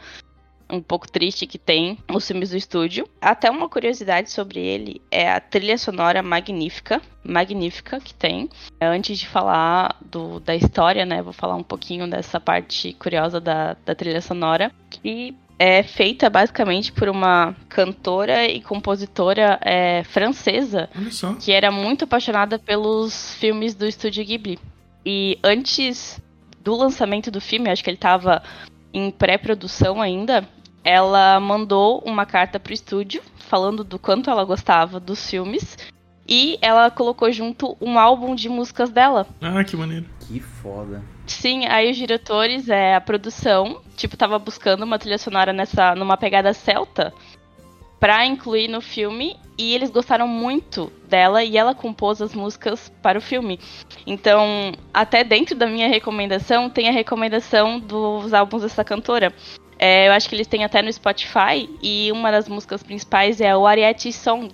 um 0.71 0.81
pouco 0.81 1.11
triste 1.11 1.47
que 1.47 1.59
tem 1.59 1.99
os 2.13 2.27
filmes 2.27 2.51
do 2.51 2.57
estúdio. 2.57 3.09
Até 3.21 3.51
uma 3.51 3.69
curiosidade 3.69 4.31
sobre 4.31 4.61
ele 4.61 5.01
é 5.11 5.31
a 5.31 5.41
trilha 5.41 5.79
sonora 5.79 6.23
magnífica, 6.23 7.01
magnífica 7.23 8.01
que 8.01 8.15
tem. 8.15 8.49
Antes 8.81 9.19
de 9.19 9.27
falar 9.27 9.97
do, 10.05 10.41
da 10.41 10.55
história, 10.55 11.05
né, 11.05 11.23
vou 11.23 11.33
falar 11.33 11.57
um 11.57 11.63
pouquinho 11.63 12.09
dessa 12.09 12.41
parte 12.41 12.93
curiosa 12.95 13.41
da, 13.41 13.77
da 13.85 13.95
trilha 13.95 14.21
sonora, 14.21 14.73
que 14.91 15.35
é 15.59 15.83
feita 15.83 16.29
basicamente 16.29 16.93
por 16.93 17.09
uma 17.09 17.55
cantora 17.69 18.47
e 18.47 18.61
compositora 18.61 19.59
é, 19.63 20.03
francesa 20.03 20.89
que 21.41 21.53
era 21.53 21.71
muito 21.71 22.05
apaixonada 22.05 22.59
pelos 22.59 23.35
filmes 23.35 23.75
do 23.75 23.87
estúdio 23.87 24.25
Ghibli. 24.25 24.59
E 25.07 25.39
antes 25.45 26.21
do 26.61 26.75
lançamento 26.75 27.31
do 27.31 27.41
filme, 27.41 27.71
acho 27.71 27.85
que 27.85 27.91
ele 27.91 27.97
estava 27.97 28.43
em 28.95 29.11
pré-produção 29.11 30.01
ainda, 30.01 30.49
ela 30.85 31.41
mandou 31.41 32.03
uma 32.07 32.25
carta 32.25 32.61
pro 32.61 32.73
estúdio 32.73 33.21
falando 33.37 33.83
do 33.83 33.99
quanto 33.99 34.31
ela 34.31 34.45
gostava 34.45 35.01
dos 35.01 35.29
filmes 35.29 35.77
e 36.27 36.59
ela 36.63 36.91
colocou 36.91 37.31
junto 37.33 37.77
um 37.81 37.99
álbum 37.99 38.35
de 38.35 38.49
músicas 38.49 38.91
dela. 38.91 39.27
Ah, 39.43 39.63
que 39.65 39.77
maneiro. 39.77 40.07
Que 40.21 40.41
foda. 40.41 41.03
Sim, 41.27 41.67
aí 41.67 41.91
os 41.91 41.97
diretores, 41.97 42.69
é, 42.69 42.95
a 42.95 43.01
produção, 43.01 43.81
tipo, 43.97 44.17
tava 44.17 44.39
buscando 44.39 44.85
uma 44.85 44.99
trilha 44.99 45.19
sonora 45.19 45.53
nessa, 45.53 45.95
numa 45.95 46.17
pegada 46.17 46.53
celta 46.55 47.13
pra 47.99 48.27
incluir 48.27 48.69
no 48.69 48.81
filme 48.81 49.37
e 49.57 49.75
eles 49.75 49.91
gostaram 49.91 50.27
muito 50.27 50.93
dela 51.09 51.45
e 51.45 51.57
ela 51.57 51.75
compôs 51.75 52.21
as 52.21 52.35
músicas 52.35 52.93
para 53.03 53.19
o 53.19 53.23
filme. 53.23 53.59
Então, 54.07 54.73
até 54.93 55.23
dentro 55.23 55.55
da 55.55 55.67
minha 55.67 55.89
recomendação, 55.89 56.69
tem 56.69 56.89
a 56.89 56.93
recomendação 56.93 57.79
dos 57.79 58.35
álbuns 58.35 58.63
dessa 58.63 58.85
cantora. 58.85 59.33
É, 59.79 60.09
eu 60.09 60.13
acho 60.13 60.29
que 60.29 60.35
eles 60.35 60.47
têm 60.47 60.65
até 60.65 60.83
no 60.83 60.93
Spotify 60.93 61.69
e 61.83 62.11
uma 62.13 62.31
das 62.31 62.49
músicas 62.49 62.83
principais 62.83 63.41
é 63.41 63.57
o 63.57 63.67
Ariete 63.67 64.13
Song, 64.13 64.51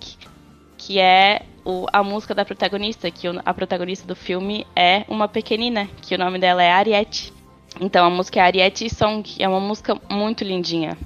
que 0.77 0.99
é 0.99 1.43
o, 1.63 1.85
a 1.91 2.03
música 2.03 2.33
da 2.33 2.43
protagonista, 2.43 3.09
que 3.11 3.27
o, 3.27 3.39
a 3.45 3.53
protagonista 3.53 4.07
do 4.07 4.15
filme 4.15 4.65
é 4.75 5.05
uma 5.07 5.27
pequenina, 5.27 5.87
que 6.01 6.15
o 6.15 6.17
nome 6.17 6.39
dela 6.39 6.63
é 6.63 6.71
Ariete. 6.71 7.33
Então 7.79 8.05
a 8.05 8.09
música 8.09 8.39
é 8.39 8.43
Ariete 8.43 8.89
Song, 8.89 9.23
é 9.39 9.47
uma 9.47 9.59
música 9.59 9.99
muito 10.09 10.43
lindinha. 10.43 10.97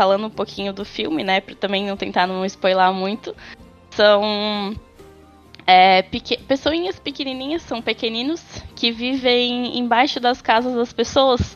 Falando 0.00 0.28
um 0.28 0.30
pouquinho 0.30 0.72
do 0.72 0.82
filme, 0.82 1.22
né, 1.22 1.42
pra 1.42 1.54
também 1.54 1.86
não 1.86 1.94
tentar 1.94 2.26
não 2.26 2.42
spoiler 2.46 2.90
muito, 2.90 3.36
são 3.90 4.74
é, 5.66 6.00
pessoinhas 6.48 6.98
pequenininhas, 6.98 7.60
são 7.60 7.82
pequeninos, 7.82 8.42
que 8.74 8.90
vivem 8.90 9.78
embaixo 9.78 10.18
das 10.18 10.40
casas 10.40 10.74
das 10.74 10.90
pessoas. 10.90 11.54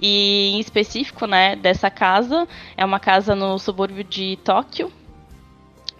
E 0.00 0.52
em 0.54 0.58
específico, 0.58 1.26
né, 1.26 1.54
dessa 1.54 1.90
casa, 1.90 2.48
é 2.78 2.82
uma 2.82 2.98
casa 2.98 3.34
no 3.34 3.58
subúrbio 3.58 4.04
de 4.04 4.38
Tóquio. 4.42 4.90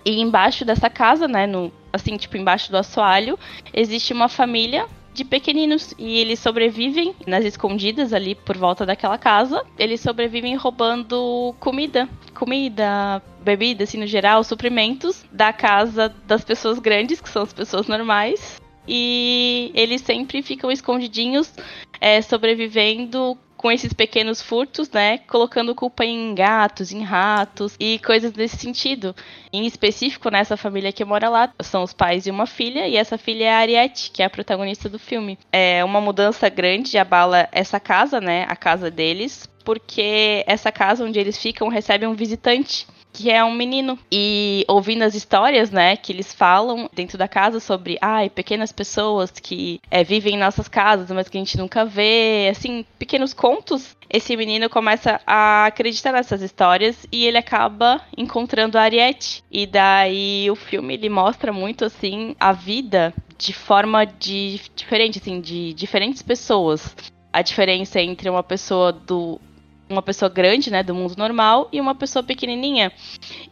E 0.02 0.18
embaixo 0.18 0.64
dessa 0.64 0.88
casa, 0.88 1.28
né, 1.28 1.46
no, 1.46 1.70
assim, 1.92 2.16
tipo, 2.16 2.38
embaixo 2.38 2.70
do 2.70 2.78
assoalho, 2.78 3.38
existe 3.70 4.14
uma 4.14 4.30
família 4.30 4.86
de 5.16 5.24
pequeninos 5.24 5.94
e 5.98 6.18
eles 6.18 6.38
sobrevivem 6.38 7.14
nas 7.26 7.44
escondidas 7.44 8.12
ali 8.12 8.34
por 8.34 8.56
volta 8.56 8.84
daquela 8.84 9.16
casa. 9.16 9.64
Eles 9.78 10.00
sobrevivem 10.00 10.54
roubando 10.54 11.54
comida, 11.58 12.08
comida, 12.34 13.22
bebida, 13.42 13.84
assim 13.84 13.98
no 13.98 14.06
geral, 14.06 14.44
suprimentos 14.44 15.24
da 15.32 15.52
casa 15.52 16.14
das 16.26 16.44
pessoas 16.44 16.78
grandes, 16.78 17.20
que 17.20 17.28
são 17.28 17.42
as 17.42 17.52
pessoas 17.52 17.88
normais. 17.88 18.60
E 18.86 19.72
eles 19.74 20.02
sempre 20.02 20.42
ficam 20.42 20.70
escondidinhos, 20.70 21.52
é, 22.00 22.20
sobrevivendo 22.20 23.36
com 23.56 23.70
esses 23.70 23.92
pequenos 23.92 24.40
furtos, 24.42 24.90
né? 24.90 25.18
Colocando 25.18 25.74
culpa 25.74 26.04
em 26.04 26.34
gatos, 26.34 26.92
em 26.92 27.02
ratos 27.02 27.74
e 27.80 27.98
coisas 28.00 28.32
desse 28.32 28.56
sentido. 28.56 29.14
Em 29.52 29.66
específico, 29.66 30.30
nessa 30.30 30.56
família 30.56 30.92
que 30.92 31.04
mora 31.04 31.28
lá, 31.28 31.52
são 31.60 31.82
os 31.82 31.92
pais 31.92 32.26
e 32.26 32.30
uma 32.30 32.46
filha, 32.46 32.86
e 32.86 32.96
essa 32.96 33.16
filha 33.16 33.44
é 33.44 33.52
a 33.52 33.58
Ariete, 33.58 34.10
que 34.10 34.22
é 34.22 34.26
a 34.26 34.30
protagonista 34.30 34.88
do 34.88 34.98
filme. 34.98 35.38
É 35.52 35.84
uma 35.84 36.00
mudança 36.00 36.48
grande 36.48 36.98
abala 36.98 37.48
essa 37.52 37.80
casa, 37.80 38.20
né? 38.20 38.44
A 38.48 38.56
casa 38.56 38.90
deles, 38.90 39.48
porque 39.64 40.44
essa 40.46 40.70
casa 40.70 41.04
onde 41.04 41.18
eles 41.18 41.36
ficam 41.38 41.68
recebe 41.68 42.06
um 42.06 42.14
visitante 42.14 42.86
que 43.16 43.30
é 43.30 43.42
um 43.42 43.54
menino. 43.54 43.98
E 44.12 44.64
ouvindo 44.68 45.02
as 45.02 45.14
histórias, 45.14 45.70
né, 45.70 45.96
que 45.96 46.12
eles 46.12 46.34
falam 46.34 46.88
dentro 46.92 47.16
da 47.16 47.26
casa 47.26 47.58
sobre, 47.58 47.96
ai, 48.00 48.28
pequenas 48.28 48.70
pessoas 48.70 49.30
que 49.30 49.80
é, 49.90 50.04
vivem 50.04 50.34
em 50.34 50.38
nossas 50.38 50.68
casas, 50.68 51.10
mas 51.10 51.28
que 51.28 51.38
a 51.38 51.40
gente 51.40 51.56
nunca 51.56 51.84
vê, 51.84 52.48
assim, 52.50 52.84
pequenos 52.98 53.32
contos. 53.32 53.96
Esse 54.08 54.36
menino 54.36 54.68
começa 54.68 55.18
a 55.26 55.66
acreditar 55.66 56.12
nessas 56.12 56.42
histórias 56.42 57.06
e 57.10 57.24
ele 57.24 57.38
acaba 57.38 58.02
encontrando 58.16 58.76
a 58.76 58.82
Ariete. 58.82 59.42
E 59.50 59.66
daí 59.66 60.48
o 60.50 60.54
filme 60.54 60.94
ele 60.94 61.08
mostra 61.08 61.52
muito 61.52 61.84
assim 61.84 62.36
a 62.38 62.52
vida 62.52 63.14
de 63.38 63.52
forma 63.52 64.04
de 64.04 64.60
diferente, 64.76 65.18
assim, 65.18 65.40
de 65.40 65.72
diferentes 65.72 66.22
pessoas. 66.22 66.94
A 67.32 67.42
diferença 67.42 68.00
entre 68.00 68.30
uma 68.30 68.42
pessoa 68.42 68.92
do 68.92 69.40
uma 69.88 70.02
pessoa 70.02 70.28
grande, 70.28 70.70
né, 70.70 70.82
do 70.82 70.94
mundo 70.94 71.14
normal, 71.16 71.68
e 71.72 71.80
uma 71.80 71.94
pessoa 71.94 72.22
pequenininha. 72.22 72.92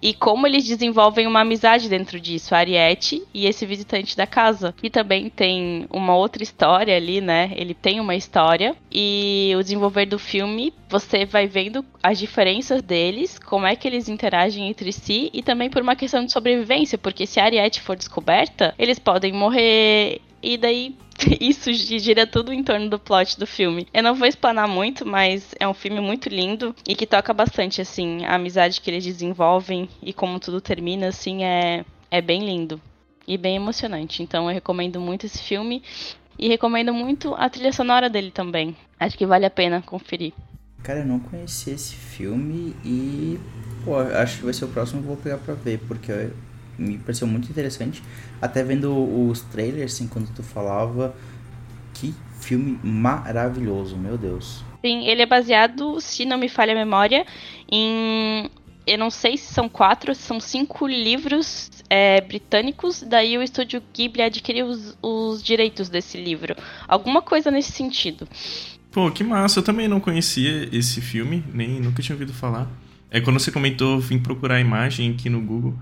E 0.03 0.13
como 0.15 0.47
eles 0.47 0.65
desenvolvem 0.65 1.27
uma 1.27 1.41
amizade 1.41 1.89
dentro 1.89 2.19
disso, 2.19 2.55
a 2.55 2.59
Ariete 2.59 3.23
e 3.33 3.47
esse 3.47 3.65
visitante 3.67 4.17
da 4.17 4.27
casa, 4.27 4.75
que 4.77 4.91
também 4.91 5.31
tem 5.31 5.87
uma 5.91 6.17
outra 6.17 6.43
história 6.43 6.97
ali, 6.97 7.21
né? 7.21 7.53
Ele 7.55 7.75
tem 7.75 8.01
uma 8.01 8.15
história 8.15 8.75
e 8.91 9.53
o 9.57 9.63
desenvolver 9.63 10.07
do 10.07 10.19
filme, 10.19 10.73
você 10.89 11.25
vai 11.25 11.47
vendo 11.47 11.85
as 12.03 12.19
diferenças 12.19 12.83
deles, 12.83 13.39
como 13.39 13.67
é 13.67 13.75
que 13.75 13.89
eles 13.89 14.09
interagem 14.09 14.69
entre 14.69 14.93
si 14.93 15.31
e 15.33 15.43
também 15.43 15.71
por 15.71 15.83
uma 15.83 15.97
questão 15.97 16.25
de 16.25 16.33
sobrevivência, 16.33 16.99
porque 16.99 17.27
se 17.27 17.41
a 17.41 17.45
Ariete 17.45 17.81
for 17.81 17.97
descoberta, 17.97 18.75
eles 18.79 18.99
podem 18.99 19.33
morrer 19.33 20.21
e 20.45 20.59
daí 20.59 20.97
isso 21.41 21.73
gira 21.73 22.27
tudo 22.27 22.53
em 22.53 22.63
torno 22.63 22.91
do 22.91 22.99
plot 22.99 23.39
do 23.39 23.47
filme. 23.47 23.87
Eu 23.93 24.03
não 24.03 24.15
vou 24.15 24.29
explanar 24.29 24.69
muito, 24.69 25.07
mas 25.07 25.55
é 25.59 25.67
um 25.67 25.75
filme 25.75 26.01
muito 26.01 26.29
lindo 26.29 26.75
e 26.87 26.95
que 26.95 27.07
toca 27.07 27.33
bastante, 27.33 27.81
assim, 27.81 28.25
a 28.27 28.35
amizade 28.35 28.81
que 28.81 28.91
eles 28.91 29.05
desenvolvem 29.05 29.89
e 30.03 30.13
como 30.13 30.39
tudo 30.39 30.61
termina, 30.61 31.09
assim, 31.09 31.45
é, 31.45 31.85
é 32.11 32.21
bem 32.21 32.45
lindo 32.45 32.81
e 33.27 33.39
bem 33.39 33.57
emocionante. 33.57 34.23
Então 34.23 34.49
eu 34.49 34.55
recomendo 34.55 35.01
muito 35.01 35.25
esse 35.25 35.43
filme 35.43 35.83
e 36.39 36.49
recomendo 36.49 36.93
muito 36.93 37.35
a 37.35 37.49
trilha 37.49 37.73
sonora 37.73 38.11
dele 38.11 38.31
também. 38.31 38.77
Acho 39.01 39.17
que 39.17 39.27
vale 39.27 39.47
a 39.47 39.51
pena 39.51 39.81
conferir. 39.83 40.33
Cara, 40.83 40.99
eu 40.99 41.07
não 41.07 41.19
conheci 41.19 41.71
esse 41.71 41.95
filme 41.95 42.77
e, 42.85 43.41
pô, 43.85 43.97
acho 43.97 44.39
que 44.39 44.45
vai 44.45 44.53
ser 44.53 44.67
o 44.67 44.69
próximo 44.69 45.01
que 45.01 45.09
eu 45.09 45.15
vou 45.15 45.23
pegar 45.23 45.39
pra 45.39 45.55
ver, 45.55 45.79
porque 45.89 46.13
me 46.79 46.99
pareceu 46.99 47.27
muito 47.27 47.49
interessante. 47.51 48.03
Até 48.41 48.63
vendo 48.63 48.93
os 49.29 49.41
trailers, 49.43 49.95
assim, 49.95 50.09
quando 50.09 50.33
tu 50.35 50.43
falava, 50.43 51.15
que 51.95 52.15
filme 52.41 52.79
maravilhoso, 52.83 53.97
meu 53.97 54.19
Deus. 54.19 54.65
Sim, 54.85 55.07
ele 55.07 55.23
é 55.23 55.27
baseado, 55.27 56.01
se 56.01 56.25
não 56.25 56.37
me 56.37 56.49
falha 56.49 56.73
a 56.73 56.77
memória, 56.77 57.25
em. 57.71 58.51
Eu 58.87 58.99
não 58.99 59.09
sei 59.09 59.39
se 59.39 59.51
são 59.55 59.67
quatro, 59.67 60.15
se 60.15 60.21
são 60.21 60.39
cinco 60.39 60.87
livros 60.87 61.71
é, 61.89 62.21
britânicos. 62.21 63.03
Daí 63.03 63.39
o 63.39 63.43
estúdio 63.43 63.83
Ghibli 63.95 64.21
adquiriu 64.21 64.67
os, 64.67 64.95
os 65.01 65.43
direitos 65.43 65.89
desse 65.89 66.23
livro. 66.23 66.55
Alguma 66.87 67.23
coisa 67.23 67.51
nesse 67.51 67.73
sentido. 67.73 68.29
Pô, 68.93 69.11
que 69.11 69.25
massa. 69.25 69.61
Eu 69.61 69.63
também 69.63 69.89
não 69.89 70.01
conhecia 70.01 70.69
esse 70.71 71.01
filme, 71.01 71.43
nem 71.55 71.81
nunca 71.81 72.03
tinha 72.03 72.15
ouvido 72.15 72.35
falar. 72.35 72.69
É 73.11 73.21
quando 73.23 73.41
você 73.41 73.51
comentou, 73.51 73.99
vim 73.99 74.19
procurar 74.19 74.57
a 74.57 74.61
imagem 74.61 75.13
aqui 75.13 75.31
no 75.31 75.41
Google. 75.41 75.75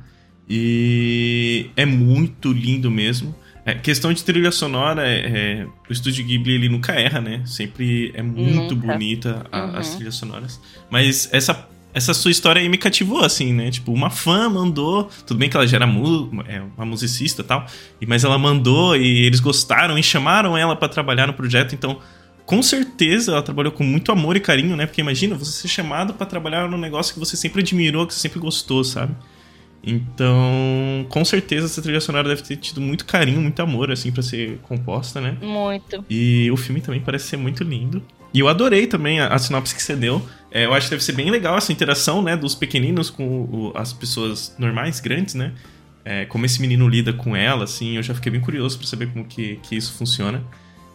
E 0.48 1.70
é 1.76 1.86
muito 1.86 2.52
lindo 2.52 2.90
mesmo. 2.90 3.34
É, 3.64 3.74
questão 3.74 4.12
de 4.12 4.24
trilha 4.24 4.50
sonora, 4.50 5.06
é, 5.06 5.20
é, 5.20 5.66
o 5.88 5.92
estúdio 5.92 6.24
Ghibli 6.24 6.54
ele 6.54 6.68
nunca 6.68 6.92
erra, 6.92 7.20
né? 7.20 7.42
Sempre 7.46 8.10
é 8.12 8.22
muito 8.22 8.74
nunca. 8.74 8.88
bonita 8.88 9.46
a, 9.52 9.64
uhum. 9.64 9.76
as 9.76 9.94
trilhas 9.94 10.16
sonoras. 10.16 10.60
Mas 10.90 11.28
essa, 11.32 11.68
essa 11.94 12.12
sua 12.12 12.32
história 12.32 12.60
aí 12.60 12.68
me 12.68 12.76
cativou, 12.76 13.24
assim, 13.24 13.52
né? 13.52 13.70
Tipo, 13.70 13.92
uma 13.92 14.10
fã 14.10 14.48
mandou. 14.48 15.08
Tudo 15.24 15.38
bem 15.38 15.48
que 15.48 15.56
ela 15.56 15.66
já 15.66 15.76
era 15.76 15.86
mu 15.86 16.28
é, 16.48 16.60
uma 16.76 16.84
musicista 16.84 17.42
e 17.42 17.44
tal, 17.44 17.66
mas 18.06 18.24
ela 18.24 18.36
mandou 18.36 18.96
e 18.96 19.26
eles 19.26 19.38
gostaram 19.38 19.96
e 19.96 20.02
chamaram 20.02 20.58
ela 20.58 20.74
para 20.74 20.88
trabalhar 20.88 21.26
no 21.26 21.34
projeto, 21.34 21.74
então. 21.74 21.98
Com 22.44 22.60
certeza 22.60 23.30
ela 23.30 23.42
trabalhou 23.42 23.70
com 23.70 23.84
muito 23.84 24.10
amor 24.10 24.36
e 24.36 24.40
carinho, 24.40 24.76
né? 24.76 24.84
Porque 24.84 25.00
imagina 25.00 25.36
você 25.36 25.52
ser 25.52 25.68
chamado 25.68 26.12
para 26.12 26.26
trabalhar 26.26 26.68
num 26.68 26.76
negócio 26.76 27.14
que 27.14 27.20
você 27.20 27.36
sempre 27.36 27.62
admirou, 27.62 28.04
que 28.04 28.12
você 28.12 28.18
sempre 28.18 28.40
gostou, 28.40 28.82
sabe? 28.82 29.14
Então, 29.84 31.04
com 31.08 31.24
certeza 31.24 31.66
essa 31.66 31.82
trilha 31.82 32.00
sonora 32.00 32.28
deve 32.28 32.42
ter 32.42 32.56
tido 32.56 32.80
muito 32.80 33.04
carinho, 33.04 33.40
muito 33.40 33.60
amor, 33.60 33.90
assim, 33.90 34.12
para 34.12 34.22
ser 34.22 34.58
composta, 34.62 35.20
né? 35.20 35.36
Muito. 35.42 36.04
E 36.08 36.48
o 36.52 36.56
filme 36.56 36.80
também 36.80 37.00
parece 37.00 37.26
ser 37.26 37.36
muito 37.36 37.64
lindo. 37.64 38.02
E 38.32 38.38
eu 38.40 38.48
adorei 38.48 38.86
também 38.86 39.20
a, 39.20 39.28
a 39.28 39.38
sinopse 39.38 39.74
que 39.74 39.82
você 39.82 39.96
deu. 39.96 40.24
É, 40.50 40.64
eu 40.64 40.72
acho 40.72 40.86
que 40.86 40.90
deve 40.92 41.02
ser 41.02 41.12
bem 41.12 41.30
legal 41.30 41.58
essa 41.58 41.72
interação, 41.72 42.22
né, 42.22 42.36
dos 42.36 42.54
pequeninos 42.54 43.10
com 43.10 43.26
o, 43.26 43.72
as 43.74 43.92
pessoas 43.92 44.54
normais, 44.58 45.00
grandes, 45.00 45.34
né? 45.34 45.52
É, 46.04 46.24
como 46.26 46.46
esse 46.46 46.60
menino 46.60 46.88
lida 46.88 47.12
com 47.12 47.36
ela, 47.36 47.64
assim, 47.64 47.96
eu 47.96 48.02
já 48.02 48.14
fiquei 48.14 48.32
bem 48.32 48.40
curioso 48.40 48.78
para 48.78 48.86
saber 48.86 49.08
como 49.08 49.24
que, 49.24 49.56
que 49.62 49.76
isso 49.76 49.92
funciona. 49.92 50.42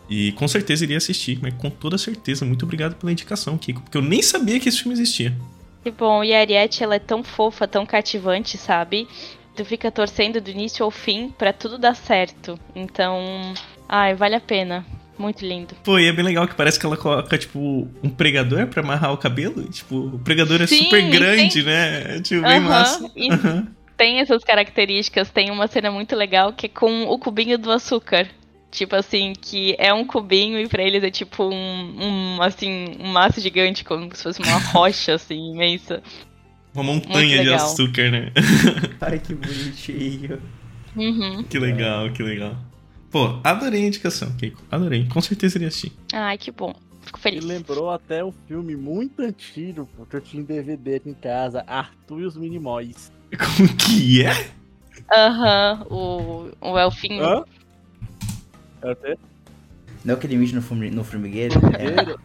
E 0.10 0.32
com 0.34 0.48
certeza 0.48 0.86
iria 0.86 0.98
assistir, 0.98 1.38
mas 1.42 1.54
com 1.56 1.70
toda 1.70 1.98
certeza. 1.98 2.46
Muito 2.46 2.64
obrigado 2.64 2.96
pela 2.96 3.12
indicação, 3.12 3.58
Kiko, 3.58 3.82
porque 3.82 3.98
eu 3.98 4.02
nem 4.02 4.22
sabia 4.22 4.60
que 4.60 4.70
esse 4.70 4.80
filme 4.80 4.94
existia. 4.94 5.36
Que 5.88 5.92
bom, 5.92 6.22
e 6.22 6.36
a 6.36 6.40
Ariete, 6.42 6.84
ela 6.84 6.96
é 6.96 7.00
tão 7.00 7.24
fofa, 7.24 7.66
tão 7.66 7.86
cativante, 7.86 8.58
sabe? 8.58 9.08
Tu 9.56 9.64
fica 9.64 9.90
torcendo 9.90 10.42
do 10.42 10.50
início 10.50 10.84
ao 10.84 10.92
fim 10.92 11.30
para 11.30 11.54
tudo 11.54 11.78
dar 11.78 11.96
certo. 11.96 12.60
Então, 12.76 13.54
ai, 13.88 14.14
vale 14.14 14.36
a 14.36 14.42
pena. 14.42 14.86
Muito 15.18 15.46
lindo. 15.46 15.76
Pô, 15.86 15.98
e 15.98 16.10
é 16.10 16.12
bem 16.12 16.26
legal 16.26 16.46
que 16.46 16.56
parece 16.56 16.78
que 16.78 16.86
ela 16.86 16.98
coloca, 16.98 17.38
tipo, 17.38 17.88
um 18.04 18.10
pregador 18.10 18.68
para 18.68 18.84
amarrar 18.84 19.14
o 19.14 19.18
cabelo. 19.18 19.62
E, 19.62 19.70
tipo, 19.70 19.96
o 19.96 20.20
pregador 20.20 20.62
é 20.62 20.68
Sim, 20.68 20.84
super 20.84 21.10
grande, 21.10 21.64
tem... 21.64 21.64
né? 21.64 22.18
É, 22.18 22.20
tipo, 22.20 22.42
bem 22.42 22.60
massa. 22.60 23.10
E 23.16 23.30
tem 23.96 24.20
essas 24.20 24.44
características. 24.44 25.30
Tem 25.30 25.50
uma 25.52 25.68
cena 25.68 25.90
muito 25.90 26.18
legal 26.18 26.52
que 26.52 26.66
é 26.66 26.70
com 26.70 27.04
o 27.04 27.18
cubinho 27.18 27.58
do 27.58 27.72
açúcar. 27.72 28.28
Tipo 28.72 28.96
assim, 28.96 29.34
que 29.34 29.76
é 29.80 29.94
um 29.94 30.06
cubinho 30.06 30.60
e 30.60 30.68
pra 30.68 30.84
eles 30.84 31.04
é 31.04 31.10
tipo 31.10 31.44
um, 31.44 32.36
um 32.36 32.42
assim, 32.42 32.98
um 33.00 33.08
maço 33.08 33.40
gigante, 33.40 33.84
como 33.84 34.14
se 34.16 34.24
fosse 34.24 34.42
uma 34.42 34.58
rocha, 34.72 35.16
assim, 35.16 35.52
imensa. 35.52 36.04
Uma 36.74 36.84
montanha 36.84 37.44
de 37.44 37.54
açúcar, 37.54 38.12
né? 38.12 38.32
Ai, 39.02 39.20
que 39.20 39.34
bonitinho. 39.34 40.42
Uhum. 40.96 41.44
Que 41.44 41.58
legal, 41.58 42.12
que 42.12 42.22
legal. 42.22 42.56
Pô, 43.10 43.40
adorei 43.44 43.84
a 43.84 43.88
indicação, 43.88 44.36
Keiko. 44.36 44.62
Adorei. 44.70 45.08
Com 45.08 45.22
certeza 45.22 45.58
iria 45.58 45.70
assistir. 45.70 45.94
Ai, 46.14 46.38
que 46.38 46.52
bom. 46.52 46.76
Fico 47.02 47.20
feliz. 47.20 47.44
E 47.44 47.48
lembrou 47.48 47.90
até 47.90 48.24
um 48.24 48.34
filme 48.48 48.76
muito 48.76 49.22
antigo, 49.22 49.90
porque 49.96 50.18
eu 50.18 50.22
tinha 50.22 50.44
em 50.44 50.46
DVD 50.46 50.96
aqui 50.96 51.10
em 51.10 51.14
casa, 51.14 51.64
Arthur 51.66 52.20
e 52.20 52.26
os 52.26 52.36
Minimóis. 52.36 53.12
Como 53.32 53.70
que 53.78 54.26
é? 54.26 54.52
Aham, 55.14 55.86
uhum, 55.90 56.52
o, 56.62 56.72
o 56.74 56.78
Elfinho. 56.78 57.24
Hã? 57.24 57.46
É 58.82 58.92
o 58.92 58.96
quê? 58.96 59.18
Não 60.06 60.14
é 60.14 60.18
aquele 60.18 60.38
bicho 60.38 60.56
no, 60.56 61.04
formigueiro? 61.04 61.60
É. 61.78 62.16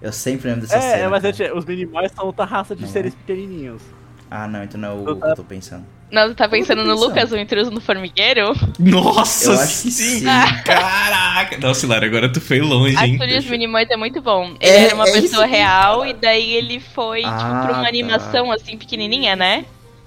Eu 0.00 0.12
sempre 0.12 0.48
lembro 0.48 0.62
dessa 0.62 0.76
é, 0.76 0.80
cena. 0.80 0.94
É, 0.94 1.08
mas 1.08 1.24
é, 1.24 1.52
os 1.52 1.64
Minimóis 1.64 2.12
são 2.12 2.26
outra 2.26 2.44
raça 2.44 2.76
de 2.76 2.82
não 2.82 2.88
seres 2.88 3.12
é? 3.12 3.16
pequenininhos. 3.16 3.82
Ah, 4.30 4.46
não, 4.46 4.62
então 4.62 4.80
não 4.80 4.88
é 4.88 4.92
o 4.92 5.16
que 5.16 5.26
eu 5.26 5.34
tô 5.36 5.44
pensando. 5.44 5.84
Não, 6.10 6.28
tu 6.28 6.36
tá 6.36 6.48
pensando, 6.48 6.84
no 6.84 6.94
Lucas, 6.94 7.32
o 7.32 7.36
intruso 7.36 7.70
no 7.70 7.80
formigueiro? 7.80 8.52
Nossa, 8.78 9.50
eu 9.50 9.60
acho 9.60 9.82
que 9.82 9.90
sim! 9.90 10.24
Caraca! 10.64 11.58
Nossa, 11.58 11.86
Lara, 11.86 12.06
agora 12.06 12.30
tu 12.30 12.40
foi 12.40 12.60
longe, 12.60 12.96
hein? 12.96 13.18
A 13.20 13.26
dos 13.26 13.46
Minimóis 13.46 13.90
é 13.90 13.96
muito 13.96 14.20
bom. 14.22 14.54
Ele 14.60 14.76
é, 14.76 14.84
era 14.84 14.94
uma 14.94 15.08
é 15.08 15.12
pessoa 15.12 15.46
real 15.46 16.06
e 16.06 16.14
daí 16.14 16.54
ele 16.54 16.78
foi, 16.78 17.24
ah, 17.24 17.36
tipo, 17.36 17.50
pra 17.50 17.72
uma 17.72 17.82
tá. 17.82 17.88
animação, 17.88 18.52
assim, 18.52 18.78
pequenininha, 18.78 19.34
né? 19.34 19.64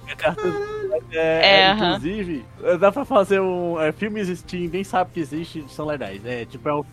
É, 0.08 0.79
é, 1.12 1.72
inclusive, 1.72 2.44
dá 2.78 2.92
pra 2.92 3.04
fazer 3.04 3.40
um 3.40 3.80
é, 3.80 3.92
filme 3.92 4.20
existir, 4.20 4.58
ninguém 4.58 4.84
sabe 4.84 5.10
que 5.12 5.20
existe 5.20 5.64
são 5.68 5.86
legais. 5.86 6.24
É 6.24 6.44
tipo 6.44 6.68
é 6.68 6.74
um. 6.74 6.84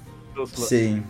Sim, 0.46 1.04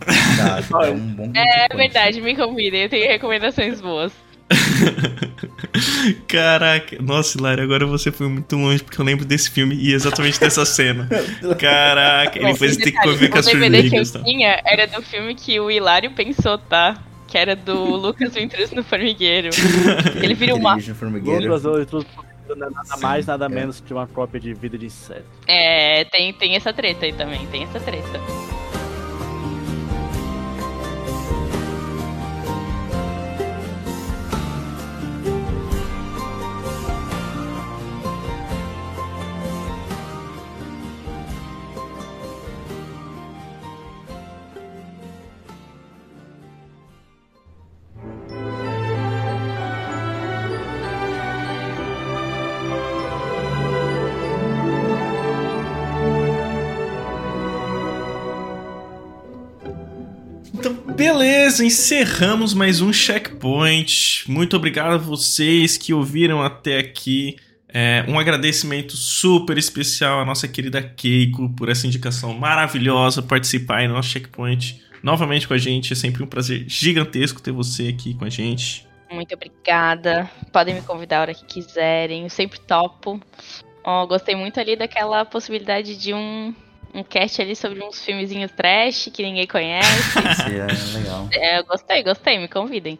tá, 0.70 0.86
é 0.86 0.90
um 0.90 0.98
bom 0.98 1.30
É 1.34 1.68
verdade, 1.76 2.18
me 2.18 2.34
convidem, 2.34 2.84
eu 2.84 2.88
tenho 2.88 3.06
recomendações 3.08 3.78
boas. 3.78 4.10
Caraca, 6.26 6.96
nossa, 7.00 7.36
Hilário, 7.36 7.62
agora 7.62 7.86
você 7.86 8.10
foi 8.10 8.28
muito 8.28 8.56
longe, 8.56 8.82
porque 8.82 9.00
eu 9.00 9.04
lembro 9.04 9.24
desse 9.24 9.50
filme 9.50 9.74
e 9.74 9.92
exatamente 9.92 10.40
dessa 10.40 10.64
cena. 10.64 11.08
Caraca, 11.58 12.40
Bom, 12.40 12.52
depois 12.52 12.76
tem 12.76 12.92
que 12.92 13.02
conviver 13.02 13.28
com 13.28 13.38
as 13.38 13.50
formigas. 13.50 14.10
que 14.10 14.18
eu 14.18 14.24
tinha 14.24 14.60
era 14.64 14.86
do 14.86 15.02
filme 15.02 15.34
que 15.34 15.60
o 15.60 15.70
Hilário 15.70 16.10
pensou, 16.12 16.58
tá? 16.58 16.96
Que 17.26 17.36
era 17.36 17.54
do 17.54 17.76
Lucas 17.96 18.32
Ventris 18.32 18.72
no 18.72 18.82
Formigueiro. 18.82 19.50
Ele 20.22 20.32
vira 20.32 20.54
uma. 20.54 20.76
Lucas 20.76 22.06
nada 22.56 22.82
mais, 23.00 23.26
nada 23.26 23.46
é. 23.46 23.48
menos 23.48 23.80
que 23.80 23.92
uma 23.92 24.06
cópia 24.06 24.40
de 24.40 24.54
vida 24.54 24.76
de 24.78 24.86
inseto. 24.86 25.24
É, 25.46 26.04
tem, 26.04 26.32
tem 26.32 26.56
essa 26.56 26.72
treta 26.72 27.06
aí 27.06 27.12
também, 27.12 27.46
tem 27.48 27.62
essa 27.64 27.80
treta. 27.80 28.20
Beleza, 61.48 61.64
encerramos 61.64 62.52
mais 62.52 62.82
um 62.82 62.92
checkpoint. 62.92 64.30
Muito 64.30 64.54
obrigado 64.54 64.92
a 64.92 64.98
vocês 64.98 65.78
que 65.78 65.94
ouviram 65.94 66.42
até 66.42 66.76
aqui. 66.76 67.36
É, 67.70 68.04
um 68.06 68.18
agradecimento 68.18 68.94
super 68.98 69.56
especial 69.56 70.20
à 70.20 70.26
nossa 70.26 70.46
querida 70.46 70.82
Keiko 70.82 71.48
por 71.56 71.70
essa 71.70 71.86
indicação 71.86 72.34
maravilhosa, 72.34 73.22
participar 73.22 73.88
no 73.88 73.94
nosso 73.94 74.10
checkpoint. 74.10 74.84
novamente 75.02 75.48
com 75.48 75.54
a 75.54 75.58
gente. 75.58 75.94
É 75.94 75.96
sempre 75.96 76.22
um 76.22 76.26
prazer 76.26 76.66
gigantesco 76.68 77.40
ter 77.40 77.50
você 77.50 77.88
aqui 77.88 78.12
com 78.12 78.26
a 78.26 78.28
gente. 78.28 78.86
Muito 79.10 79.34
obrigada. 79.34 80.30
Podem 80.52 80.74
me 80.74 80.82
convidar 80.82 81.16
a 81.16 81.20
hora 81.22 81.34
que 81.34 81.46
quiserem. 81.46 82.24
Eu 82.24 82.30
sempre 82.30 82.60
topo. 82.60 83.18
Ó, 83.82 84.06
gostei 84.06 84.36
muito 84.36 84.60
ali 84.60 84.76
daquela 84.76 85.24
possibilidade 85.24 85.96
de 85.96 86.12
um, 86.12 86.54
um 86.98 87.02
cast 87.04 87.40
ali 87.40 87.54
sobre 87.56 87.82
uns 87.82 88.04
filmezinhos 88.04 88.50
trash 88.52 89.10
que 89.12 89.22
ninguém 89.22 89.46
conhece. 89.46 89.88
É 90.48 90.98
legal. 90.98 91.28
É, 91.32 91.58
eu 91.60 91.64
gostei, 91.64 92.02
gostei. 92.02 92.38
Me 92.38 92.48
convidem. 92.48 92.98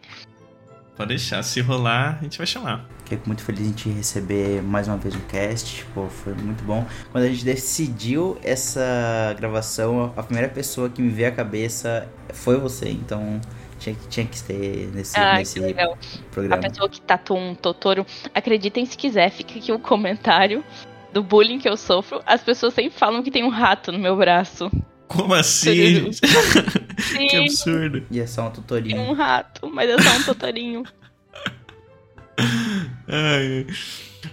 Pode 0.95 1.09
deixar. 1.09 1.41
Se 1.43 1.61
rolar, 1.61 2.17
a 2.19 2.23
gente 2.23 2.37
vai 2.37 2.45
chamar. 2.47 2.85
Fiquei 2.99 3.19
muito 3.25 3.41
feliz 3.43 3.65
em 3.67 3.71
te 3.71 3.89
receber 3.89 4.61
mais 4.61 4.87
uma 4.87 4.97
vez 4.97 5.15
no 5.15 5.21
cast. 5.21 5.85
Pô, 5.93 6.07
foi 6.07 6.33
muito 6.33 6.63
bom. 6.63 6.85
Quando 7.11 7.23
a 7.23 7.27
gente 7.27 7.43
decidiu 7.45 8.37
essa 8.43 9.33
gravação, 9.37 10.13
a 10.15 10.21
primeira 10.23 10.49
pessoa 10.49 10.89
que 10.89 11.01
me 11.01 11.09
veio 11.09 11.29
à 11.29 11.31
cabeça 11.31 12.07
foi 12.33 12.57
você. 12.57 12.89
Então 12.89 13.39
tinha, 13.79 13.95
que- 13.95 14.07
tinha 14.09 14.25
que 14.25 14.43
ter 14.43 14.89
nesse, 14.93 15.17
Ah, 15.17 15.37
nesse 15.37 15.53
que 15.55 15.59
legal. 15.61 15.93
A 15.93 16.31
programa. 16.33 16.61
pessoa 16.61 16.89
que 16.89 16.99
tatuou 17.01 17.39
um 17.39 17.55
Totoro, 17.55 18.05
acreditem 18.35 18.85
se 18.85 18.97
quiser, 18.97 19.31
fica 19.31 19.57
aqui 19.57 19.71
o 19.71 19.79
comentário 19.79 20.63
do 21.13 21.23
bullying 21.23 21.59
que 21.59 21.69
eu 21.69 21.77
sofro. 21.77 22.21
As 22.25 22.41
pessoas 22.41 22.73
sempre 22.73 22.97
falam 22.97 23.23
que 23.23 23.31
tem 23.31 23.43
um 23.43 23.49
rato 23.49 23.91
no 23.91 23.99
meu 23.99 24.15
braço. 24.15 24.71
Como 25.07 25.33
assim? 25.33 26.11
que 27.29 27.35
absurdo. 27.35 28.03
E 28.11 28.19
é 28.19 28.27
só 28.27 28.41
uma 28.41 28.51
tem 28.51 28.61
tutorinha. 28.61 29.01
um 29.01 29.13
rato, 29.13 29.69
mas 29.69 29.89
é 29.89 29.99
só 29.99 30.17
um 30.17 30.23
Totorinho. 30.23 30.83
Ai. 33.07 33.65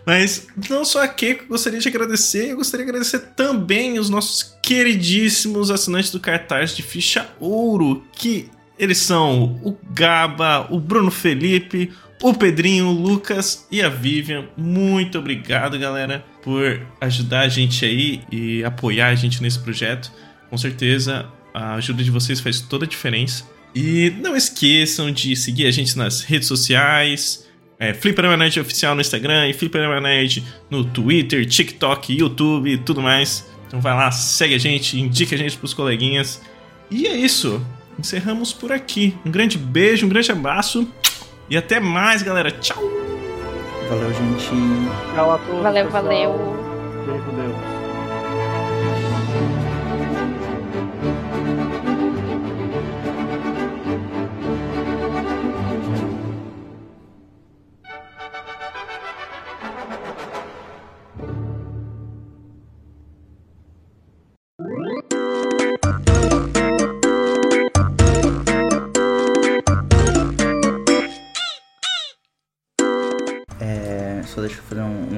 Mas 0.05 0.49
não 0.69 0.85
só 0.85 1.03
a 1.03 1.09
Keiko 1.09 1.45
eu 1.45 1.49
gostaria 1.49 1.79
de 1.79 1.89
agradecer, 1.89 2.51
eu 2.51 2.57
gostaria 2.57 2.85
de 2.85 2.91
agradecer 2.91 3.21
também 3.35 3.99
os 3.99 4.11
nossos 4.11 4.57
queridíssimos 4.63 5.71
assinantes 5.71 6.11
do 6.11 6.21
cartaz 6.21 6.77
de 6.77 6.83
ficha 6.83 7.29
ouro, 7.41 8.05
que 8.13 8.51
eles 8.79 8.99
são 8.99 9.61
o 9.65 9.77
Gaba, 9.93 10.69
o 10.71 10.79
Bruno 10.79 11.11
Felipe, 11.11 11.93
o 12.23 12.35
Pedrinho, 12.35 12.87
o 12.87 12.93
Lucas 12.93 13.67
e 13.71 13.83
a 13.83 13.89
Vivian. 13.89 14.47
Muito 14.57 15.19
obrigado, 15.19 15.79
galera, 15.79 16.25
por 16.43 16.81
ajudar 17.01 17.41
a 17.41 17.49
gente 17.49 17.85
aí 17.85 18.23
e 18.31 18.65
apoiar 18.65 19.09
a 19.09 19.15
gente 19.15 19.43
nesse 19.43 19.59
projeto. 19.59 20.11
Com 20.49 20.57
certeza 20.57 21.27
a 21.53 21.75
ajuda 21.75 22.03
de 22.03 22.11
vocês 22.11 22.41
faz 22.41 22.61
toda 22.61 22.85
a 22.85 22.89
diferença. 22.89 23.45
E 23.75 24.13
não 24.23 24.35
esqueçam 24.35 25.11
de 25.11 25.37
seguir 25.37 25.67
a 25.67 25.71
gente 25.71 25.97
nas 25.99 26.23
redes 26.23 26.49
sociais. 26.49 27.47
É, 27.79 27.93
Fliperama 27.93 28.37
Nerd 28.37 28.59
Oficial 28.59 28.95
no 28.95 29.03
Instagram 29.03 29.49
e 29.49 29.53
Fliperama 29.53 30.01
Nerd 30.01 30.43
no 30.71 30.83
Twitter, 30.83 31.45
TikTok, 31.45 32.17
YouTube 32.17 32.73
e 32.73 32.79
tudo 32.79 33.03
mais. 33.03 33.47
Então 33.67 33.81
vai 33.81 33.95
lá, 33.95 34.11
segue 34.11 34.55
a 34.55 34.59
gente, 34.59 34.99
indica 34.99 35.35
a 35.35 35.39
gente 35.39 35.59
pros 35.59 35.75
coleguinhas. 35.75 36.41
E 36.91 37.07
é 37.07 37.15
isso. 37.15 37.65
Encerramos 37.99 38.53
por 38.53 38.73
aqui. 38.73 39.15
Um 39.25 39.31
grande 39.31 39.59
beijo, 39.59 40.07
um 40.07 40.09
grande 40.09 40.31
abraço. 40.31 40.89
E 41.49 41.57
até 41.57 41.79
mais, 41.79 42.23
galera. 42.23 42.51
Tchau! 42.51 42.83
Valeu, 43.89 44.13
gente. 44.13 44.51
Tchau 45.15 45.33
a 45.33 45.39
todos. 45.39 45.63
Valeu, 45.63 45.85
pessoal. 45.85 46.03
valeu. 46.03 46.33
Com 47.25 47.37
Deus. 47.37 47.76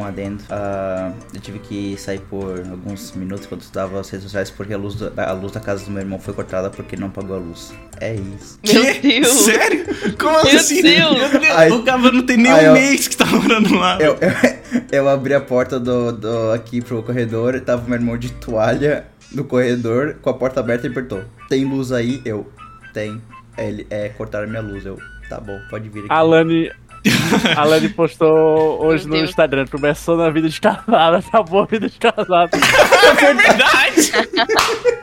Adendo. 0.09 0.43
Ah, 0.51 1.13
eu 1.35 1.41
tive 1.41 1.59
que 1.59 1.97
sair 1.97 2.19
por 2.21 2.59
alguns 2.71 3.13
minutos 3.13 3.47
quando 3.47 3.61
estudava 3.63 4.01
as 4.01 4.09
redes 4.11 4.25
sociais 4.25 4.51
porque 4.51 4.73
a 4.75 4.79
luz, 4.79 4.97
da, 4.97 5.29
a 5.29 5.33
luz 5.33 5.53
da 5.53 5.61
casa 5.61 5.85
do 5.85 5.91
meu 5.91 6.01
irmão 6.03 6.19
foi 6.19 6.35
cortada 6.35 6.71
porque 6.71 6.95
ele 6.95 7.03
não 7.03 7.11
pagou 7.11 7.37
a 7.37 7.39
luz. 7.39 7.73
É 8.01 8.15
isso. 8.15 8.59
Meu 8.65 8.83
Quê? 8.83 9.01
Deus! 9.01 9.29
Sério? 9.29 9.85
Como 10.19 10.43
Meu 10.45 10.57
assim? 10.57 10.83
Deus! 10.83 11.19
Meu 11.19 11.41
Deus, 11.41 11.55
Ai. 11.57 11.71
o 11.71 11.83
Gaba 11.83 12.11
não 12.13 12.23
tem 12.27 12.37
nem 12.37 12.51
Ai, 12.53 12.65
um 12.65 12.67
eu- 12.69 12.73
mês 12.75 13.09
que 13.09 13.17
tá 13.17 13.27
morando 13.27 13.75
lá. 13.77 13.99
Eu, 14.01 14.17
eu, 14.21 14.83
eu 14.93 15.09
abri 15.09 15.35
a 15.35 15.41
porta 15.41 15.79
do, 15.81 16.13
do 16.13 16.53
aqui 16.53 16.81
pro 16.81 17.03
corredor 17.03 17.55
e 17.55 17.61
tava 17.61 17.85
meu 17.85 17.95
irmão 17.95 18.17
de 18.19 18.31
toalha 18.33 19.07
no 19.33 19.45
corredor 19.45 20.17
com 20.23 20.31
a 20.31 20.35
porta 20.35 20.61
aberta 20.61 20.87
e 20.87 20.91
apertou. 20.91 21.23
Tem 21.49 21.65
luz 21.65 21.93
aí? 21.93 22.21
Eu. 22.25 22.51
Tem. 22.95 23.21
Ele, 23.57 23.87
é, 23.91 24.09
cortaram 24.11 24.49
minha 24.49 24.63
luz. 24.63 24.87
Eu, 24.87 24.99
tá 25.29 25.39
bom, 25.41 25.59
pode 25.69 25.89
vir 25.89 26.01
aqui. 26.01 26.13
A 26.13 26.23
Lani, 26.23 26.71
a 27.57 27.64
Lani 27.64 27.88
postou 27.90 28.82
hoje 28.84 29.05
Meu 29.05 29.12
no 29.12 29.18
Deus. 29.18 29.30
Instagram. 29.30 29.66
Começou 29.70 30.16
na 30.16 30.30
vida 30.30 30.49
de 30.49 30.61
casada, 30.61 31.18
acabou 31.18 31.62
a 31.62 31.66
vida 31.66 31.88
de 31.88 31.99
casada. 31.99 32.51
É 32.57 33.34
verdade! 33.34 34.12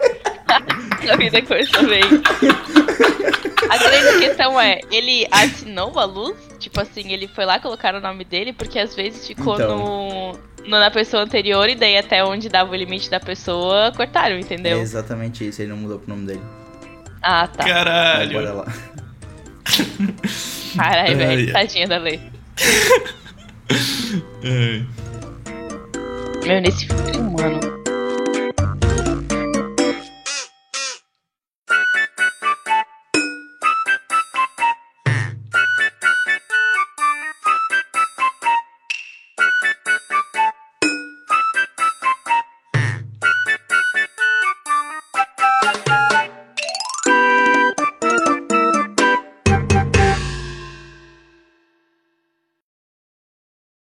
A 1.12 1.18
vida 1.18 1.40
começou 1.44 1.86
bem. 1.88 2.02
A 3.70 3.78
grande 3.78 4.18
questão 4.26 4.60
é, 4.60 4.80
ele 4.92 5.28
assinou 5.30 6.00
a 6.00 6.06
luz? 6.06 6.36
Tipo 6.60 6.82
assim, 6.82 7.12
ele 7.14 7.28
foi 7.28 7.46
lá 7.46 7.60
colocar 7.60 7.94
o 7.94 8.00
nome 8.02 8.24
dele, 8.26 8.52
porque 8.52 8.80
às 8.80 8.96
vezes 8.96 9.28
ficou 9.28 9.54
Então. 9.54 10.36
no, 10.66 10.80
na 10.80 10.90
pessoa 10.90 11.22
anterior 11.22 11.70
e 11.70 11.76
daí 11.76 11.96
até 11.96 12.24
onde 12.24 12.50
dava 12.50 12.72
o 12.72 12.76
limite 12.76 13.08
da 13.10 13.20
pessoa, 13.20 13.92
cortaram, 13.96 14.36
É 14.36 14.40
entendeu? 14.40 14.80
exatamente 14.80 15.48
isso, 15.48 15.62
ele 15.62 15.70
não 15.70 15.78
mudou 15.78 16.00
pro 16.00 16.10
nome 16.10 16.26
dele. 16.26 16.42
Ah, 17.22 17.48
tá. 17.48 17.64
Mas 17.64 17.72
bora 17.72 17.84
Caralho. 17.84 18.56
lá. 18.58 18.66
Caralho, 20.76 21.18
velho. 21.18 21.54
Tadinha 21.54 21.88
da 21.88 21.98
Lei. 21.98 22.20
Meu, 26.46 26.62
nesse 26.62 26.88
filme, 26.88 27.42
mano. 27.42 27.75